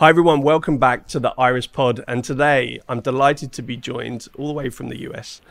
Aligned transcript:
Hi, 0.00 0.08
everyone. 0.08 0.40
Welcome 0.40 0.78
back 0.78 1.08
to 1.08 1.20
the 1.20 1.34
Iris 1.36 1.66
Pod. 1.66 2.02
And 2.08 2.24
today 2.24 2.80
I'm 2.88 3.00
delighted 3.00 3.52
to 3.52 3.60
be 3.60 3.76
joined 3.76 4.28
all 4.34 4.48
the 4.48 4.54
way 4.54 4.70
from 4.70 4.88
the 4.88 4.98
US, 5.10 5.42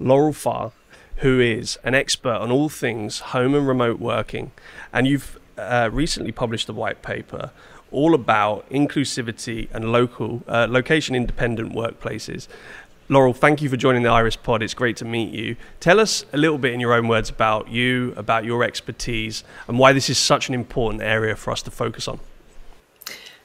Laurel 0.00 0.32
Farrer, 0.32 0.72
who 1.18 1.38
is 1.38 1.78
an 1.84 1.94
expert 1.94 2.34
on 2.34 2.50
all 2.50 2.68
things 2.68 3.20
home 3.30 3.54
and 3.54 3.64
remote 3.64 4.00
working. 4.00 4.50
And 4.92 5.06
you've 5.06 5.38
uh, 5.56 5.88
recently 5.92 6.32
published 6.32 6.68
a 6.68 6.72
white 6.72 7.00
paper 7.02 7.52
all 7.92 8.12
about 8.12 8.68
inclusivity 8.70 9.68
and 9.72 9.92
local, 9.92 10.42
uh, 10.48 10.66
location 10.68 11.14
independent 11.14 11.72
workplaces. 11.72 12.48
Laurel, 13.08 13.32
thank 13.32 13.62
you 13.62 13.68
for 13.68 13.76
joining 13.76 14.02
the 14.02 14.08
Iris 14.08 14.34
Pod. 14.34 14.64
It's 14.64 14.74
great 14.74 14.96
to 14.96 15.04
meet 15.04 15.32
you. 15.32 15.54
Tell 15.78 16.00
us 16.00 16.24
a 16.32 16.36
little 16.36 16.58
bit 16.58 16.74
in 16.74 16.80
your 16.80 16.92
own 16.92 17.06
words 17.06 17.30
about 17.30 17.68
you, 17.68 18.14
about 18.16 18.44
your 18.44 18.64
expertise, 18.64 19.44
and 19.68 19.78
why 19.78 19.92
this 19.92 20.10
is 20.10 20.18
such 20.18 20.48
an 20.48 20.56
important 20.56 21.04
area 21.04 21.36
for 21.36 21.52
us 21.52 21.62
to 21.62 21.70
focus 21.70 22.08
on. 22.08 22.18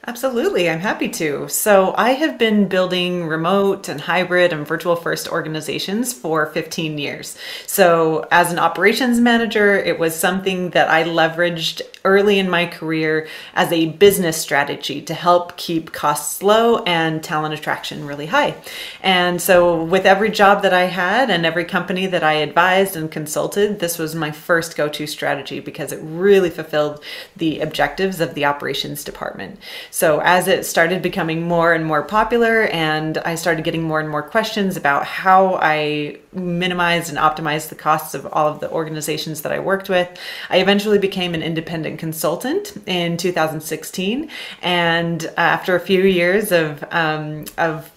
Absolutely, 0.08 0.70
I'm 0.70 0.78
happy 0.80 1.10
to. 1.10 1.50
So, 1.50 1.94
I 1.98 2.12
have 2.12 2.38
been 2.38 2.66
building 2.66 3.26
remote 3.26 3.90
and 3.90 4.00
hybrid 4.00 4.54
and 4.54 4.66
virtual 4.66 4.96
first 4.96 5.28
organizations 5.28 6.14
for 6.14 6.46
15 6.46 6.96
years. 6.96 7.36
So, 7.66 8.26
as 8.30 8.50
an 8.50 8.58
operations 8.58 9.20
manager, 9.20 9.74
it 9.76 9.98
was 9.98 10.16
something 10.16 10.70
that 10.70 10.88
I 10.88 11.04
leveraged 11.04 11.82
early 12.06 12.38
in 12.38 12.48
my 12.48 12.64
career 12.64 13.28
as 13.54 13.70
a 13.70 13.90
business 13.90 14.38
strategy 14.38 15.02
to 15.02 15.12
help 15.12 15.58
keep 15.58 15.92
costs 15.92 16.42
low 16.42 16.82
and 16.84 17.22
talent 17.22 17.52
attraction 17.52 18.06
really 18.06 18.26
high. 18.26 18.54
And 19.02 19.42
so, 19.42 19.84
with 19.84 20.06
every 20.06 20.30
job 20.30 20.62
that 20.62 20.72
I 20.72 20.84
had 20.84 21.28
and 21.28 21.44
every 21.44 21.66
company 21.66 22.06
that 22.06 22.24
I 22.24 22.34
advised 22.34 22.96
and 22.96 23.10
consulted, 23.10 23.80
this 23.80 23.98
was 23.98 24.14
my 24.14 24.30
first 24.30 24.74
go 24.74 24.88
to 24.88 25.06
strategy 25.06 25.60
because 25.60 25.92
it 25.92 26.00
really 26.02 26.48
fulfilled 26.48 27.04
the 27.36 27.60
objectives 27.60 28.22
of 28.22 28.32
the 28.32 28.46
operations 28.46 29.04
department. 29.04 29.58
So 29.98 30.20
as 30.20 30.46
it 30.46 30.64
started 30.64 31.02
becoming 31.02 31.42
more 31.42 31.74
and 31.74 31.84
more 31.84 32.04
popular, 32.04 32.68
and 32.68 33.18
I 33.18 33.34
started 33.34 33.64
getting 33.64 33.82
more 33.82 33.98
and 33.98 34.08
more 34.08 34.22
questions 34.22 34.76
about 34.76 35.04
how 35.04 35.58
I 35.60 36.18
minimized 36.32 37.08
and 37.08 37.18
optimized 37.18 37.68
the 37.68 37.74
costs 37.74 38.14
of 38.14 38.26
all 38.26 38.48
of 38.48 38.60
the 38.60 38.70
organizations 38.70 39.42
that 39.42 39.52
I 39.52 39.58
worked 39.58 39.88
with, 39.88 40.08
I 40.50 40.58
eventually 40.58 40.98
became 40.98 41.34
an 41.34 41.42
independent 41.42 41.98
consultant 41.98 42.76
in 42.86 43.16
2016. 43.16 44.30
And 44.62 45.32
after 45.36 45.74
a 45.74 45.80
few 45.80 46.02
years 46.04 46.52
of 46.52 46.84
um, 46.90 47.44
of 47.56 47.90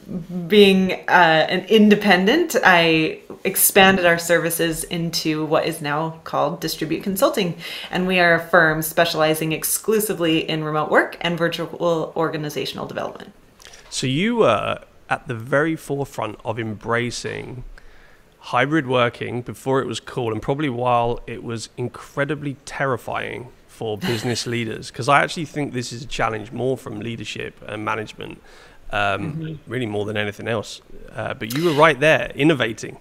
being 0.47 0.93
uh, 1.07 1.45
an 1.49 1.65
independent, 1.65 2.55
I 2.63 3.19
expanded 3.43 4.05
our 4.05 4.17
services 4.17 4.83
into 4.85 5.45
what 5.45 5.65
is 5.65 5.81
now 5.81 6.21
called 6.23 6.59
Distribute 6.59 7.03
Consulting. 7.03 7.57
And 7.89 8.07
we 8.07 8.19
are 8.19 8.35
a 8.35 8.39
firm 8.39 8.81
specializing 8.81 9.52
exclusively 9.52 10.47
in 10.49 10.63
remote 10.63 10.91
work 10.91 11.17
and 11.21 11.37
virtual 11.37 12.13
organizational 12.15 12.85
development. 12.85 13.33
So 13.89 14.07
you 14.07 14.37
were 14.37 14.79
at 15.09 15.27
the 15.27 15.35
very 15.35 15.75
forefront 15.75 16.39
of 16.45 16.57
embracing 16.57 17.63
hybrid 18.42 18.88
working 18.88 19.42
before 19.44 19.81
it 19.81 19.88
was 19.88 20.00
cool 20.00 20.31
and 20.31 20.42
probably 20.42 20.70
while 20.70 21.20
it 21.28 21.44
was 21.44 21.70
incredibly 21.78 22.56
terrifying 22.66 23.48
for 23.67 23.98
business 24.09 24.48
leaders 24.48 24.89
because 24.89 25.08
I 25.08 25.22
actually 25.23 25.45
think 25.45 25.73
this 25.73 25.94
is 25.94 26.03
a 26.03 26.08
challenge 26.08 26.52
more 26.52 26.75
from 26.75 27.00
leadership 27.00 27.56
and 27.67 27.86
management 27.86 28.42
um, 28.92 29.33
mm-hmm. 29.33 29.72
really 29.72 29.86
more 29.86 30.06
than 30.06 30.17
anything 30.17 30.48
else. 30.48 30.81
Uh, 31.14 31.33
but 31.36 31.53
you 31.56 31.66
were 31.66 31.73
right 31.73 32.00
there, 32.00 32.31
innovating. 32.36 32.98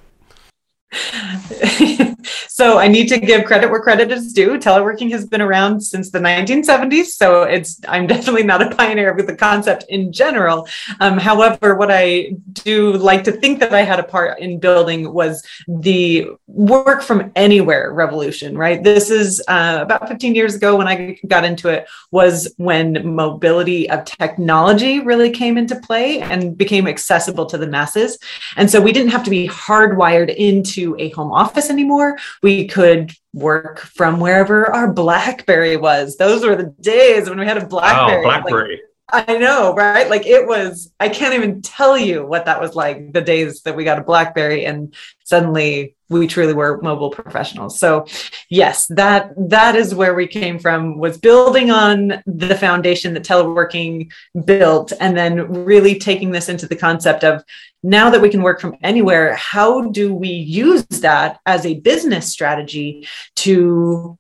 so 2.61 2.78
I 2.78 2.89
need 2.89 3.08
to 3.08 3.19
give 3.19 3.47
credit 3.47 3.70
where 3.70 3.80
credit 3.80 4.12
is 4.12 4.34
due. 4.34 4.58
Teleworking 4.58 5.11
has 5.12 5.25
been 5.25 5.41
around 5.41 5.80
since 5.80 6.11
the 6.11 6.19
1970s, 6.19 7.06
so 7.06 7.44
it's 7.44 7.80
I'm 7.89 8.06
definitely 8.14 8.42
not 8.42 8.61
a 8.61 8.77
pioneer 8.77 9.14
with 9.14 9.28
the 9.28 9.34
concept 9.34 9.86
in 9.89 10.12
general. 10.12 10.69
Um, 11.00 11.16
however, 11.16 11.75
what 11.75 11.91
I 11.91 12.32
do 12.53 12.93
like 12.93 13.25
to 13.25 13.32
think 13.32 13.60
that 13.60 13.72
I 13.72 13.81
had 13.81 13.99
a 13.99 14.03
part 14.03 14.41
in 14.41 14.60
building 14.60 15.15
was 15.15 15.43
the 15.69 16.28
work 16.49 17.00
from 17.00 17.32
anywhere 17.34 17.94
revolution. 17.94 18.59
Right, 18.59 18.84
this 18.84 19.09
is 19.09 19.43
uh, 19.49 19.78
about 19.81 20.06
15 20.06 20.34
years 20.34 20.54
ago 20.54 20.76
when 20.76 20.87
I 20.87 21.19
got 21.28 21.44
into 21.44 21.70
it. 21.70 21.88
Was 22.10 22.53
when 22.59 23.15
mobility 23.15 23.88
of 23.88 24.04
technology 24.04 25.00
really 25.00 25.31
came 25.31 25.56
into 25.56 25.76
play 25.76 26.20
and 26.20 26.59
became 26.59 26.87
accessible 26.87 27.47
to 27.47 27.56
the 27.56 27.66
masses, 27.66 28.19
and 28.59 28.70
so 28.70 28.82
we 28.82 28.93
didn't 28.93 29.12
have 29.12 29.25
to 29.25 29.31
be 29.31 29.49
hardwired 29.49 30.34
into 30.37 30.94
a 30.99 31.09
home 31.10 31.32
office 31.32 31.70
anymore. 31.70 32.19
We 32.43 32.50
could 32.66 33.12
work 33.33 33.81
from 33.81 34.21
wherever 34.21 34.71
our 34.72 34.93
Blackberry 34.93 35.77
was. 35.77 36.16
Those 36.16 36.44
were 36.44 36.56
the 36.56 36.75
days 36.81 37.28
when 37.28 37.38
we 37.38 37.47
had 37.47 37.59
a 37.59 37.66
Blackberry. 37.66 38.21
Oh, 38.21 38.22
Blackberry. 38.22 38.81
Like, 39.12 39.28
I 39.28 39.38
know, 39.38 39.75
right? 39.75 40.09
Like 40.09 40.27
it 40.27 40.47
was, 40.47 40.93
I 41.00 41.09
can't 41.09 41.34
even 41.34 41.62
tell 41.62 41.99
you 41.99 42.25
what 42.25 42.44
that 42.44 42.61
was 42.61 42.75
like 42.75 43.12
the 43.12 43.21
days 43.21 43.62
that 43.62 43.77
we 43.77 43.84
got 43.84 43.99
a 43.99 44.05
Blackberry 44.05 44.65
and 44.65 44.94
suddenly 45.25 45.97
we 46.10 46.26
truly 46.26 46.53
were 46.53 46.81
mobile 46.82 47.10
professionals. 47.10 47.78
So 47.78 48.06
yes, 48.48 48.87
that 48.88 49.32
that 49.37 49.76
is 49.76 49.94
where 49.94 50.15
we 50.15 50.26
came 50.26 50.59
from 50.59 50.98
was 50.98 51.16
building 51.16 51.71
on 51.71 52.22
the 52.26 52.56
foundation 52.56 53.15
that 53.15 53.25
teleworking 53.25 54.12
built 54.44 54.93
and 55.00 55.16
then 55.16 55.65
really 55.65 55.99
taking 55.99 56.32
this 56.32 56.49
into 56.49 56.66
the 56.66 56.76
concept 56.76 57.25
of 57.25 57.44
now 57.82 58.10
that 58.10 58.20
we 58.20 58.28
can 58.28 58.43
work 58.43 58.60
from 58.60 58.76
anywhere, 58.82 59.34
how 59.37 59.88
do 59.88 60.15
we 60.15 60.28
use 60.28 60.84
that 60.87 61.41
as 61.47 61.65
a 61.65 61.81
business 61.81 62.28
strategy 62.28 63.09
to 63.37 64.19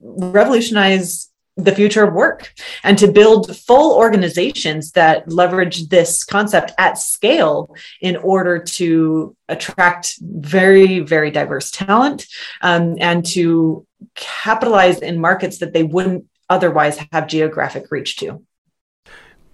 revolutionize 0.00 1.30
the 1.56 1.74
future 1.74 2.02
of 2.02 2.12
work 2.12 2.52
and 2.82 2.98
to 2.98 3.10
build 3.10 3.56
full 3.56 3.96
organizations 3.96 4.90
that 4.92 5.30
leverage 5.30 5.88
this 5.88 6.24
concept 6.24 6.72
at 6.78 6.98
scale 6.98 7.74
in 8.00 8.16
order 8.16 8.58
to 8.58 9.36
attract 9.48 10.16
very, 10.20 11.00
very 11.00 11.30
diverse 11.30 11.70
talent 11.70 12.26
um, 12.62 12.96
and 12.98 13.24
to 13.24 13.86
capitalize 14.16 14.98
in 14.98 15.20
markets 15.20 15.58
that 15.58 15.72
they 15.72 15.84
wouldn't 15.84 16.24
otherwise 16.50 16.98
have 17.12 17.28
geographic 17.28 17.90
reach 17.90 18.16
to. 18.16 18.42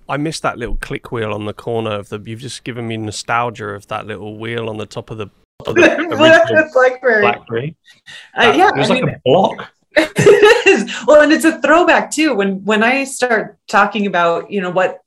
I 0.09 0.17
missed 0.17 0.43
that 0.43 0.59
little 0.59 0.77
click 0.77 1.13
wheel 1.13 1.33
on 1.33 1.45
the 1.45 1.53
corner 1.53 1.93
of 1.93 2.09
the. 2.09 2.19
You've 2.19 2.41
just 2.41 2.65
given 2.65 2.89
me 2.89 2.97
nostalgia 2.97 3.69
of 3.69 3.87
that 3.89 4.07
little 4.07 4.39
wheel 4.39 4.69
on 4.69 4.77
the 4.77 4.87
top 4.87 5.11
of 5.11 5.19
the, 5.19 5.31
of 5.67 5.77
the 5.77 6.71
Blackberry. 6.73 7.23
Blackberry. 7.23 7.77
Uh, 8.37 8.53
yeah, 8.57 8.71
it 8.71 8.77
was 8.77 8.91
I 8.91 8.95
like 8.95 9.05
mean, 9.05 9.15
a 9.15 9.21
block. 9.25 9.71
Well, 11.07 11.23
and 11.23 11.33
it's 11.33 11.45
a 11.45 11.61
throwback 11.61 12.11
too. 12.11 12.35
When 12.35 12.65
when 12.65 12.83
I 12.83 13.05
start 13.05 13.59
talking 13.69 14.07
about 14.07 14.51
you 14.51 14.61
know 14.61 14.71
what 14.71 15.01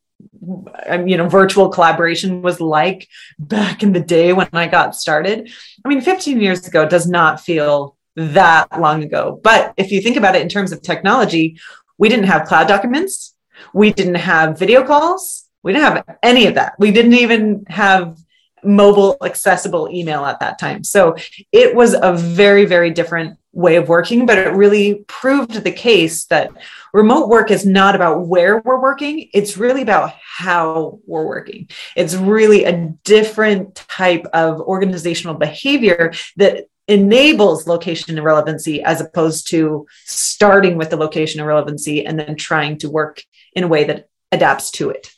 you 1.05 1.17
know 1.17 1.29
virtual 1.29 1.69
collaboration 1.69 2.41
was 2.41 2.59
like 2.59 3.07
back 3.39 3.83
in 3.83 3.93
the 3.93 3.99
day 3.99 4.33
when 4.33 4.49
I 4.53 4.67
got 4.67 4.95
started. 4.95 5.49
I 5.85 5.87
mean, 5.87 6.01
15 6.01 6.41
years 6.41 6.67
ago 6.67 6.87
does 6.87 7.07
not 7.07 7.39
feel 7.39 7.95
that 8.15 8.79
long 8.79 9.03
ago. 9.03 9.39
But 9.43 9.73
if 9.77 9.91
you 9.91 10.01
think 10.01 10.17
about 10.17 10.35
it 10.35 10.41
in 10.41 10.49
terms 10.49 10.71
of 10.71 10.81
technology, 10.81 11.57
we 11.97 12.09
didn't 12.09 12.25
have 12.25 12.47
cloud 12.47 12.67
documents 12.67 13.33
we 13.73 13.93
didn't 13.93 14.15
have 14.15 14.57
video 14.57 14.83
calls. 14.85 15.45
We 15.63 15.73
didn't 15.73 15.85
have 15.85 16.17
any 16.21 16.47
of 16.47 16.55
that. 16.55 16.73
We 16.79 16.91
didn't 16.91 17.13
even 17.13 17.65
have 17.67 18.17
mobile 18.65 19.17
accessible 19.23 19.89
email 19.91 20.25
at 20.25 20.39
that 20.39 20.59
time. 20.59 20.83
So 20.83 21.15
it 21.51 21.75
was 21.75 21.95
a 21.99 22.13
very, 22.13 22.65
very 22.65 22.91
different 22.91 23.37
way 23.53 23.75
of 23.75 23.87
working, 23.87 24.25
but 24.25 24.37
it 24.37 24.51
really 24.53 25.05
proved 25.07 25.63
the 25.63 25.71
case 25.71 26.25
that 26.25 26.51
remote 26.91 27.29
work 27.29 27.51
is 27.51 27.65
not 27.65 27.95
about 27.95 28.27
where 28.27 28.59
we're 28.61 28.81
working, 28.81 29.29
it's 29.33 29.57
really 29.57 29.83
about 29.83 30.13
how 30.21 30.99
we're 31.05 31.25
working. 31.25 31.69
It's 31.95 32.15
really 32.15 32.65
a 32.65 32.87
different 33.03 33.75
type 33.75 34.25
of 34.33 34.59
organizational 34.59 35.35
behavior 35.35 36.13
that 36.37 36.65
enables 36.87 37.67
location 37.67 38.17
irrelevancy 38.17 38.83
as 38.83 38.99
opposed 38.99 39.47
to 39.49 39.85
starting 40.05 40.75
with 40.75 40.89
the 40.89 40.97
location 40.97 41.39
irrelevancy 41.39 42.05
and 42.05 42.19
then 42.19 42.35
trying 42.35 42.77
to 42.79 42.89
work 42.89 43.23
in 43.53 43.63
a 43.63 43.67
way 43.67 43.83
that 43.85 44.09
adapts 44.31 44.71
to 44.71 44.89
it. 44.89 45.09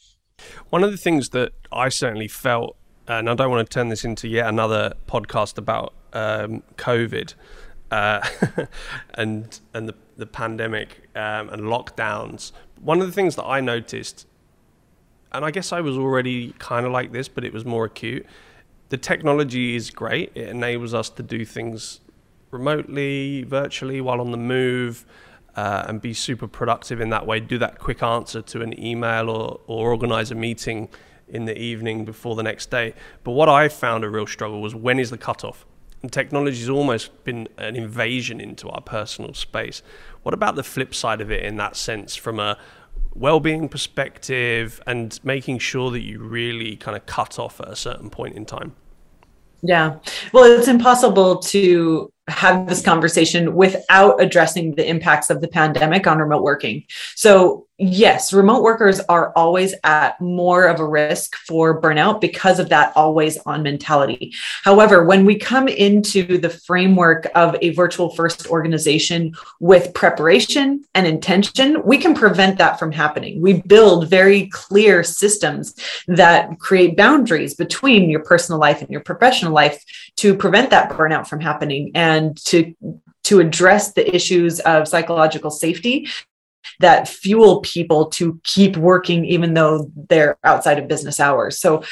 One 0.69 0.83
of 0.83 0.91
the 0.91 0.97
things 0.97 1.29
that 1.29 1.53
I 1.71 1.89
certainly 1.89 2.27
felt, 2.27 2.77
and 3.07 3.29
I 3.29 3.33
don't 3.35 3.49
want 3.49 3.69
to 3.69 3.73
turn 3.73 3.89
this 3.89 4.03
into 4.03 4.27
yet 4.27 4.47
another 4.47 4.93
podcast 5.07 5.57
about 5.57 5.93
um, 6.13 6.63
COVID 6.77 7.33
uh, 7.91 8.27
and 9.13 9.59
and 9.73 9.89
the, 9.89 9.95
the 10.17 10.25
pandemic 10.25 11.09
um, 11.15 11.49
and 11.49 11.63
lockdowns. 11.63 12.51
One 12.81 13.01
of 13.01 13.07
the 13.07 13.13
things 13.13 13.35
that 13.35 13.45
I 13.45 13.61
noticed, 13.61 14.27
and 15.31 15.45
I 15.45 15.51
guess 15.51 15.71
I 15.71 15.81
was 15.81 15.97
already 15.97 16.53
kind 16.59 16.85
of 16.85 16.91
like 16.91 17.11
this, 17.11 17.27
but 17.27 17.43
it 17.43 17.53
was 17.53 17.65
more 17.65 17.85
acute. 17.85 18.25
The 18.89 18.97
technology 18.97 19.75
is 19.75 19.91
great; 19.91 20.31
it 20.35 20.49
enables 20.49 20.93
us 20.93 21.09
to 21.11 21.23
do 21.23 21.45
things 21.45 22.01
remotely, 22.51 23.43
virtually, 23.43 24.01
while 24.01 24.21
on 24.21 24.31
the 24.31 24.37
move 24.37 25.05
uh, 25.55 25.85
and 25.87 26.01
be 26.01 26.13
super 26.13 26.47
productive 26.47 27.01
in 27.01 27.09
that 27.09 27.25
way. 27.25 27.39
Do 27.39 27.57
that 27.59 27.79
quick 27.79 28.03
answer 28.03 28.41
to 28.41 28.61
an 28.61 28.79
email 28.79 29.29
or, 29.29 29.59
or 29.67 29.91
organize 29.91 30.31
a 30.31 30.35
meeting 30.35 30.89
in 31.27 31.45
the 31.45 31.57
evening 31.57 32.05
before 32.05 32.35
the 32.35 32.43
next 32.43 32.69
day. 32.69 32.93
But 33.23 33.31
what 33.31 33.49
I 33.49 33.67
found 33.69 34.03
a 34.03 34.09
real 34.09 34.27
struggle 34.27 34.61
was 34.61 34.75
when 34.75 34.99
is 34.99 35.09
the 35.09 35.17
cutoff? 35.17 35.65
And 36.01 36.11
technology 36.11 36.59
has 36.59 36.69
almost 36.69 37.23
been 37.23 37.47
an 37.57 37.75
invasion 37.75 38.39
into 38.39 38.69
our 38.69 38.81
personal 38.81 39.33
space. 39.33 39.81
What 40.23 40.33
about 40.33 40.55
the 40.55 40.63
flip 40.63 40.93
side 40.93 41.21
of 41.21 41.31
it 41.31 41.43
in 41.43 41.57
that 41.57 41.75
sense, 41.75 42.15
from 42.15 42.39
a 42.39 42.57
well-being 43.15 43.69
perspective 43.69 44.81
and 44.85 45.19
making 45.23 45.59
sure 45.59 45.89
that 45.91 46.01
you 46.01 46.19
really 46.19 46.75
kind 46.75 46.97
of 46.97 47.05
cut 47.05 47.39
off 47.39 47.59
at 47.61 47.69
a 47.69 47.75
certain 47.75 48.09
point 48.09 48.35
in 48.35 48.45
time 48.45 48.75
yeah 49.61 49.97
well 50.33 50.43
it's 50.43 50.67
impossible 50.67 51.37
to 51.37 52.11
have 52.27 52.67
this 52.67 52.81
conversation 52.81 53.53
without 53.53 54.21
addressing 54.21 54.73
the 54.75 54.87
impacts 54.87 55.29
of 55.29 55.41
the 55.41 55.47
pandemic 55.47 56.07
on 56.07 56.17
remote 56.17 56.41
working. 56.41 56.83
So, 57.15 57.67
yes, 57.77 58.33
remote 58.33 58.63
workers 58.63 58.99
are 59.01 59.31
always 59.35 59.75
at 59.83 60.19
more 60.19 60.65
of 60.65 60.79
a 60.79 60.87
risk 60.87 61.35
for 61.35 61.79
burnout 61.79 62.21
because 62.21 62.57
of 62.57 62.69
that 62.69 62.93
always 62.95 63.37
on 63.45 63.61
mentality. 63.61 64.33
However, 64.63 65.03
when 65.03 65.25
we 65.25 65.37
come 65.37 65.67
into 65.67 66.39
the 66.39 66.49
framework 66.49 67.27
of 67.35 67.55
a 67.61 67.71
virtual 67.71 68.09
first 68.15 68.47
organization 68.47 69.35
with 69.59 69.93
preparation 69.93 70.83
and 70.95 71.05
intention, 71.05 71.83
we 71.85 71.97
can 71.97 72.15
prevent 72.15 72.57
that 72.57 72.79
from 72.79 72.91
happening. 72.91 73.39
We 73.39 73.61
build 73.61 74.09
very 74.09 74.47
clear 74.47 75.03
systems 75.03 75.75
that 76.07 76.57
create 76.59 76.97
boundaries 76.97 77.53
between 77.53 78.09
your 78.09 78.23
personal 78.23 78.59
life 78.59 78.81
and 78.81 78.89
your 78.89 79.01
professional 79.01 79.53
life 79.53 79.83
to 80.17 80.35
prevent 80.35 80.69
that 80.69 80.89
burnout 80.89 81.27
from 81.27 81.41
happening. 81.41 81.91
And 81.95 82.37
to 82.45 82.75
to 83.25 83.39
address 83.39 83.93
the 83.93 84.15
issues 84.15 84.59
of 84.61 84.87
psychological 84.87 85.49
safety 85.49 86.07
that 86.79 87.07
fuel 87.07 87.61
people 87.61 88.07
to 88.07 88.39
keep 88.43 88.77
working 88.77 89.25
even 89.25 89.53
though 89.53 89.91
they're 90.09 90.37
outside 90.43 90.79
of 90.79 90.87
business 90.87 91.19
hours 91.19 91.59
so 91.59 91.83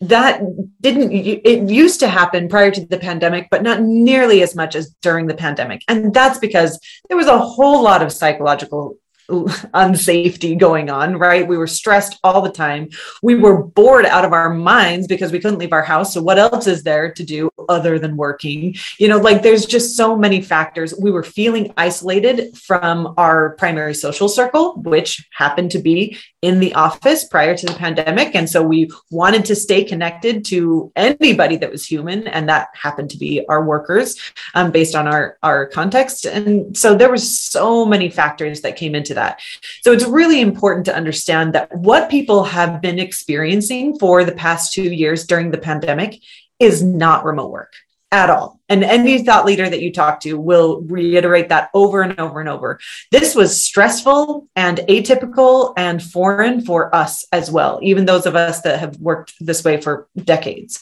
that 0.00 0.40
didn't 0.80 1.12
it 1.12 1.68
used 1.68 2.00
to 2.00 2.08
happen 2.08 2.48
prior 2.48 2.70
to 2.70 2.86
the 2.86 2.98
pandemic 2.98 3.48
but 3.50 3.62
not 3.62 3.82
nearly 3.82 4.42
as 4.42 4.54
much 4.54 4.74
as 4.74 4.94
during 5.02 5.26
the 5.26 5.34
pandemic 5.34 5.82
and 5.88 6.14
that's 6.14 6.38
because 6.38 6.78
there 7.08 7.16
was 7.16 7.26
a 7.26 7.38
whole 7.38 7.82
lot 7.82 8.02
of 8.02 8.12
psychological 8.12 8.96
unsafety 9.74 10.56
going 10.56 10.88
on, 10.88 11.18
right? 11.18 11.46
We 11.46 11.58
were 11.58 11.66
stressed 11.66 12.18
all 12.24 12.40
the 12.40 12.50
time. 12.50 12.88
We 13.22 13.34
were 13.34 13.62
bored 13.62 14.06
out 14.06 14.24
of 14.24 14.32
our 14.32 14.48
minds 14.54 15.06
because 15.06 15.32
we 15.32 15.38
couldn't 15.38 15.58
leave 15.58 15.74
our 15.74 15.82
house. 15.82 16.14
So, 16.14 16.22
what 16.22 16.38
else 16.38 16.66
is 16.66 16.82
there 16.82 17.12
to 17.12 17.22
do 17.22 17.50
other 17.68 17.98
than 17.98 18.16
working? 18.16 18.74
You 18.98 19.08
know, 19.08 19.18
like 19.18 19.42
there's 19.42 19.66
just 19.66 19.98
so 19.98 20.16
many 20.16 20.40
factors. 20.40 20.94
We 20.98 21.10
were 21.10 21.22
feeling 21.22 21.74
isolated 21.76 22.56
from 22.56 23.12
our 23.18 23.50
primary 23.56 23.92
social 23.92 24.30
circle, 24.30 24.76
which 24.76 25.26
happened 25.32 25.72
to 25.72 25.78
be 25.78 26.16
in 26.40 26.58
the 26.58 26.74
office 26.74 27.24
prior 27.24 27.54
to 27.54 27.66
the 27.66 27.74
pandemic. 27.74 28.34
And 28.34 28.48
so, 28.48 28.62
we 28.62 28.90
wanted 29.10 29.44
to 29.44 29.54
stay 29.54 29.84
connected 29.84 30.42
to 30.46 30.90
anybody 30.96 31.56
that 31.56 31.70
was 31.70 31.84
human. 31.84 32.28
And 32.28 32.48
that 32.48 32.68
happened 32.72 33.10
to 33.10 33.18
be 33.18 33.44
our 33.50 33.62
workers 33.62 34.16
um, 34.54 34.70
based 34.70 34.94
on 34.94 35.06
our, 35.06 35.36
our 35.42 35.66
context. 35.66 36.24
And 36.24 36.74
so, 36.74 36.94
there 36.94 37.10
was 37.10 37.38
so 37.38 37.84
many 37.84 38.08
factors 38.08 38.62
that 38.62 38.76
came 38.76 38.94
into 38.94 39.17
that. 39.18 39.40
So 39.82 39.92
it's 39.92 40.04
really 40.04 40.40
important 40.40 40.86
to 40.86 40.96
understand 40.96 41.52
that 41.54 41.74
what 41.76 42.10
people 42.10 42.44
have 42.44 42.80
been 42.80 42.98
experiencing 42.98 43.98
for 43.98 44.24
the 44.24 44.32
past 44.32 44.72
two 44.72 44.82
years 44.82 45.26
during 45.26 45.50
the 45.50 45.58
pandemic 45.58 46.20
is 46.58 46.82
not 46.82 47.24
remote 47.24 47.50
work 47.50 47.72
at 48.10 48.30
all. 48.30 48.58
And 48.70 48.82
any 48.84 49.22
thought 49.22 49.44
leader 49.44 49.68
that 49.68 49.82
you 49.82 49.92
talk 49.92 50.20
to 50.20 50.38
will 50.38 50.80
reiterate 50.82 51.50
that 51.50 51.68
over 51.74 52.00
and 52.00 52.18
over 52.18 52.40
and 52.40 52.48
over. 52.48 52.80
This 53.10 53.34
was 53.34 53.62
stressful 53.62 54.48
and 54.56 54.78
atypical 54.78 55.74
and 55.76 56.02
foreign 56.02 56.64
for 56.64 56.94
us 56.94 57.26
as 57.32 57.50
well, 57.50 57.80
even 57.82 58.06
those 58.06 58.24
of 58.24 58.34
us 58.34 58.62
that 58.62 58.80
have 58.80 58.96
worked 58.96 59.34
this 59.40 59.62
way 59.62 59.80
for 59.80 60.08
decades. 60.16 60.80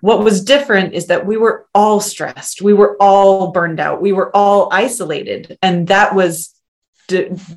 What 0.00 0.24
was 0.24 0.44
different 0.44 0.94
is 0.94 1.06
that 1.06 1.26
we 1.26 1.36
were 1.36 1.66
all 1.74 2.00
stressed, 2.00 2.62
we 2.62 2.72
were 2.72 2.96
all 3.00 3.52
burned 3.52 3.80
out, 3.80 4.00
we 4.00 4.12
were 4.12 4.34
all 4.34 4.68
isolated. 4.72 5.58
And 5.60 5.88
that 5.88 6.14
was 6.14 6.54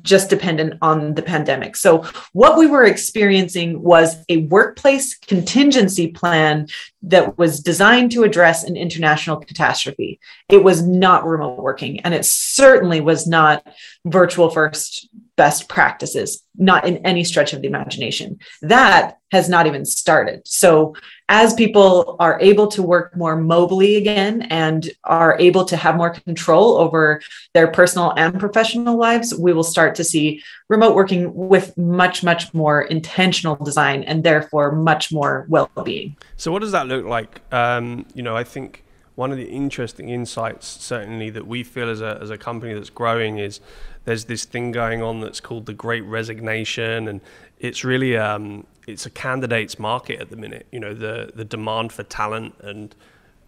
just 0.02 0.30
dependent 0.30 0.74
on 0.82 1.14
the 1.14 1.22
pandemic. 1.22 1.76
So, 1.76 2.04
what 2.32 2.58
we 2.58 2.66
were 2.66 2.84
experiencing 2.84 3.82
was 3.82 4.16
a 4.28 4.38
workplace 4.38 5.16
contingency 5.16 6.08
plan 6.08 6.68
that 7.02 7.38
was 7.38 7.60
designed 7.60 8.12
to 8.12 8.24
address 8.24 8.64
an 8.64 8.76
international 8.76 9.36
catastrophe. 9.38 10.20
It 10.48 10.64
was 10.64 10.82
not 10.82 11.26
remote 11.26 11.58
working, 11.58 12.00
and 12.00 12.14
it 12.14 12.24
certainly 12.24 13.00
was 13.00 13.26
not 13.26 13.66
virtual 14.04 14.50
first 14.50 15.08
best 15.36 15.68
practices, 15.68 16.42
not 16.56 16.86
in 16.86 16.98
any 16.98 17.22
stretch 17.22 17.52
of 17.52 17.60
the 17.60 17.68
imagination. 17.68 18.38
That 18.62 19.18
has 19.32 19.48
not 19.48 19.66
even 19.66 19.84
started. 19.84 20.40
So, 20.46 20.94
as 21.28 21.52
people 21.54 22.16
are 22.20 22.40
able 22.40 22.68
to 22.68 22.82
work 22.82 23.16
more 23.16 23.36
mobily 23.36 23.98
again 23.98 24.42
and 24.42 24.88
are 25.04 25.36
able 25.40 25.64
to 25.66 25.76
have 25.76 25.96
more 25.96 26.10
control 26.10 26.76
over 26.78 27.20
their 27.52 27.68
personal 27.68 28.12
and 28.16 28.38
professional 28.38 28.96
lives, 28.96 29.34
we 29.34 29.52
will 29.52 29.64
start 29.64 29.94
to 29.96 30.04
see 30.04 30.42
remote 30.68 30.94
working 30.94 31.34
with 31.34 31.76
much, 31.76 32.22
much 32.22 32.54
more 32.54 32.82
intentional 32.82 33.56
design 33.56 34.04
and 34.04 34.22
therefore 34.22 34.72
much 34.72 35.12
more 35.12 35.46
well 35.48 35.70
being. 35.84 36.16
So, 36.36 36.52
what 36.52 36.62
does 36.62 36.72
that 36.72 36.86
look 36.86 37.04
like? 37.04 37.40
Um, 37.52 38.06
you 38.14 38.22
know, 38.22 38.36
I 38.36 38.44
think 38.44 38.84
one 39.16 39.32
of 39.32 39.38
the 39.38 39.48
interesting 39.48 40.10
insights, 40.10 40.66
certainly, 40.66 41.30
that 41.30 41.46
we 41.46 41.64
feel 41.64 41.88
as 41.88 42.00
a, 42.00 42.18
as 42.20 42.30
a 42.30 42.38
company 42.38 42.74
that's 42.74 42.90
growing 42.90 43.38
is 43.38 43.60
there's 44.06 44.24
this 44.24 44.44
thing 44.44 44.70
going 44.70 45.02
on 45.02 45.20
that's 45.20 45.40
called 45.40 45.66
the 45.66 45.74
Great 45.74 46.04
Resignation, 46.04 47.08
and 47.08 47.20
it's 47.58 47.84
really 47.84 48.16
um, 48.16 48.66
it's 48.86 49.04
a 49.04 49.10
candidates 49.10 49.78
market 49.78 50.20
at 50.20 50.30
the 50.30 50.36
minute. 50.36 50.66
You 50.72 50.80
know, 50.80 50.94
the 50.94 51.32
the 51.34 51.44
demand 51.44 51.92
for 51.92 52.04
talent 52.04 52.54
and 52.60 52.94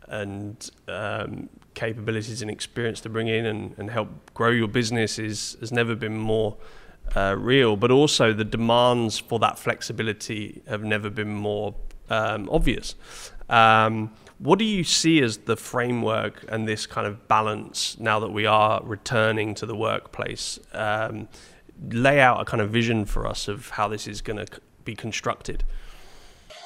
and 0.09 0.71
um, 0.89 1.49
capabilities 1.75 2.43
and 2.43 2.51
experience 2.51 3.01
to 3.03 3.09
bring 3.09 3.29
in 3.29 3.47
and, 3.47 3.75
and 3.79 3.91
help 3.91 4.09
grow 4.35 4.51
your 4.51 4.69
business 4.69 5.19
is 5.19 5.57
has 5.61 5.71
never 5.71 5.95
been 5.95 6.19
more 6.19 6.57
uh, 7.15 7.37
real. 7.39 7.77
But 7.77 7.93
also 7.93 8.33
the 8.33 8.45
demands 8.45 9.19
for 9.19 9.39
that 9.39 9.59
flexibility 9.59 10.61
have 10.67 10.83
never 10.83 11.09
been 11.09 11.35
more 11.35 11.75
um, 12.11 12.49
obvious. 12.51 12.97
Um, 13.49 14.11
what 14.39 14.59
do 14.59 14.65
you 14.65 14.85
see 14.85 15.21
as 15.21 15.39
the 15.39 15.57
framework 15.57 16.45
and 16.49 16.67
this 16.67 16.87
kind 16.87 17.07
of 17.07 17.27
balance 17.29 17.99
now 17.99 18.21
that 18.21 18.31
we 18.31 18.47
are 18.47 18.81
returning 18.85 19.55
to 19.57 19.67
the 19.67 19.75
workplace? 19.75 20.59
Um, 20.73 21.29
lay 21.91 22.21
out 22.21 22.41
a 22.41 22.45
kind 22.45 22.61
of 22.61 22.71
vision 22.71 23.05
for 23.05 23.27
us 23.27 23.49
of 23.49 23.71
how 23.71 23.89
this 23.89 24.07
is 24.07 24.21
going 24.21 24.45
to 24.45 24.61
be 24.85 24.95
constructed. 24.95 25.65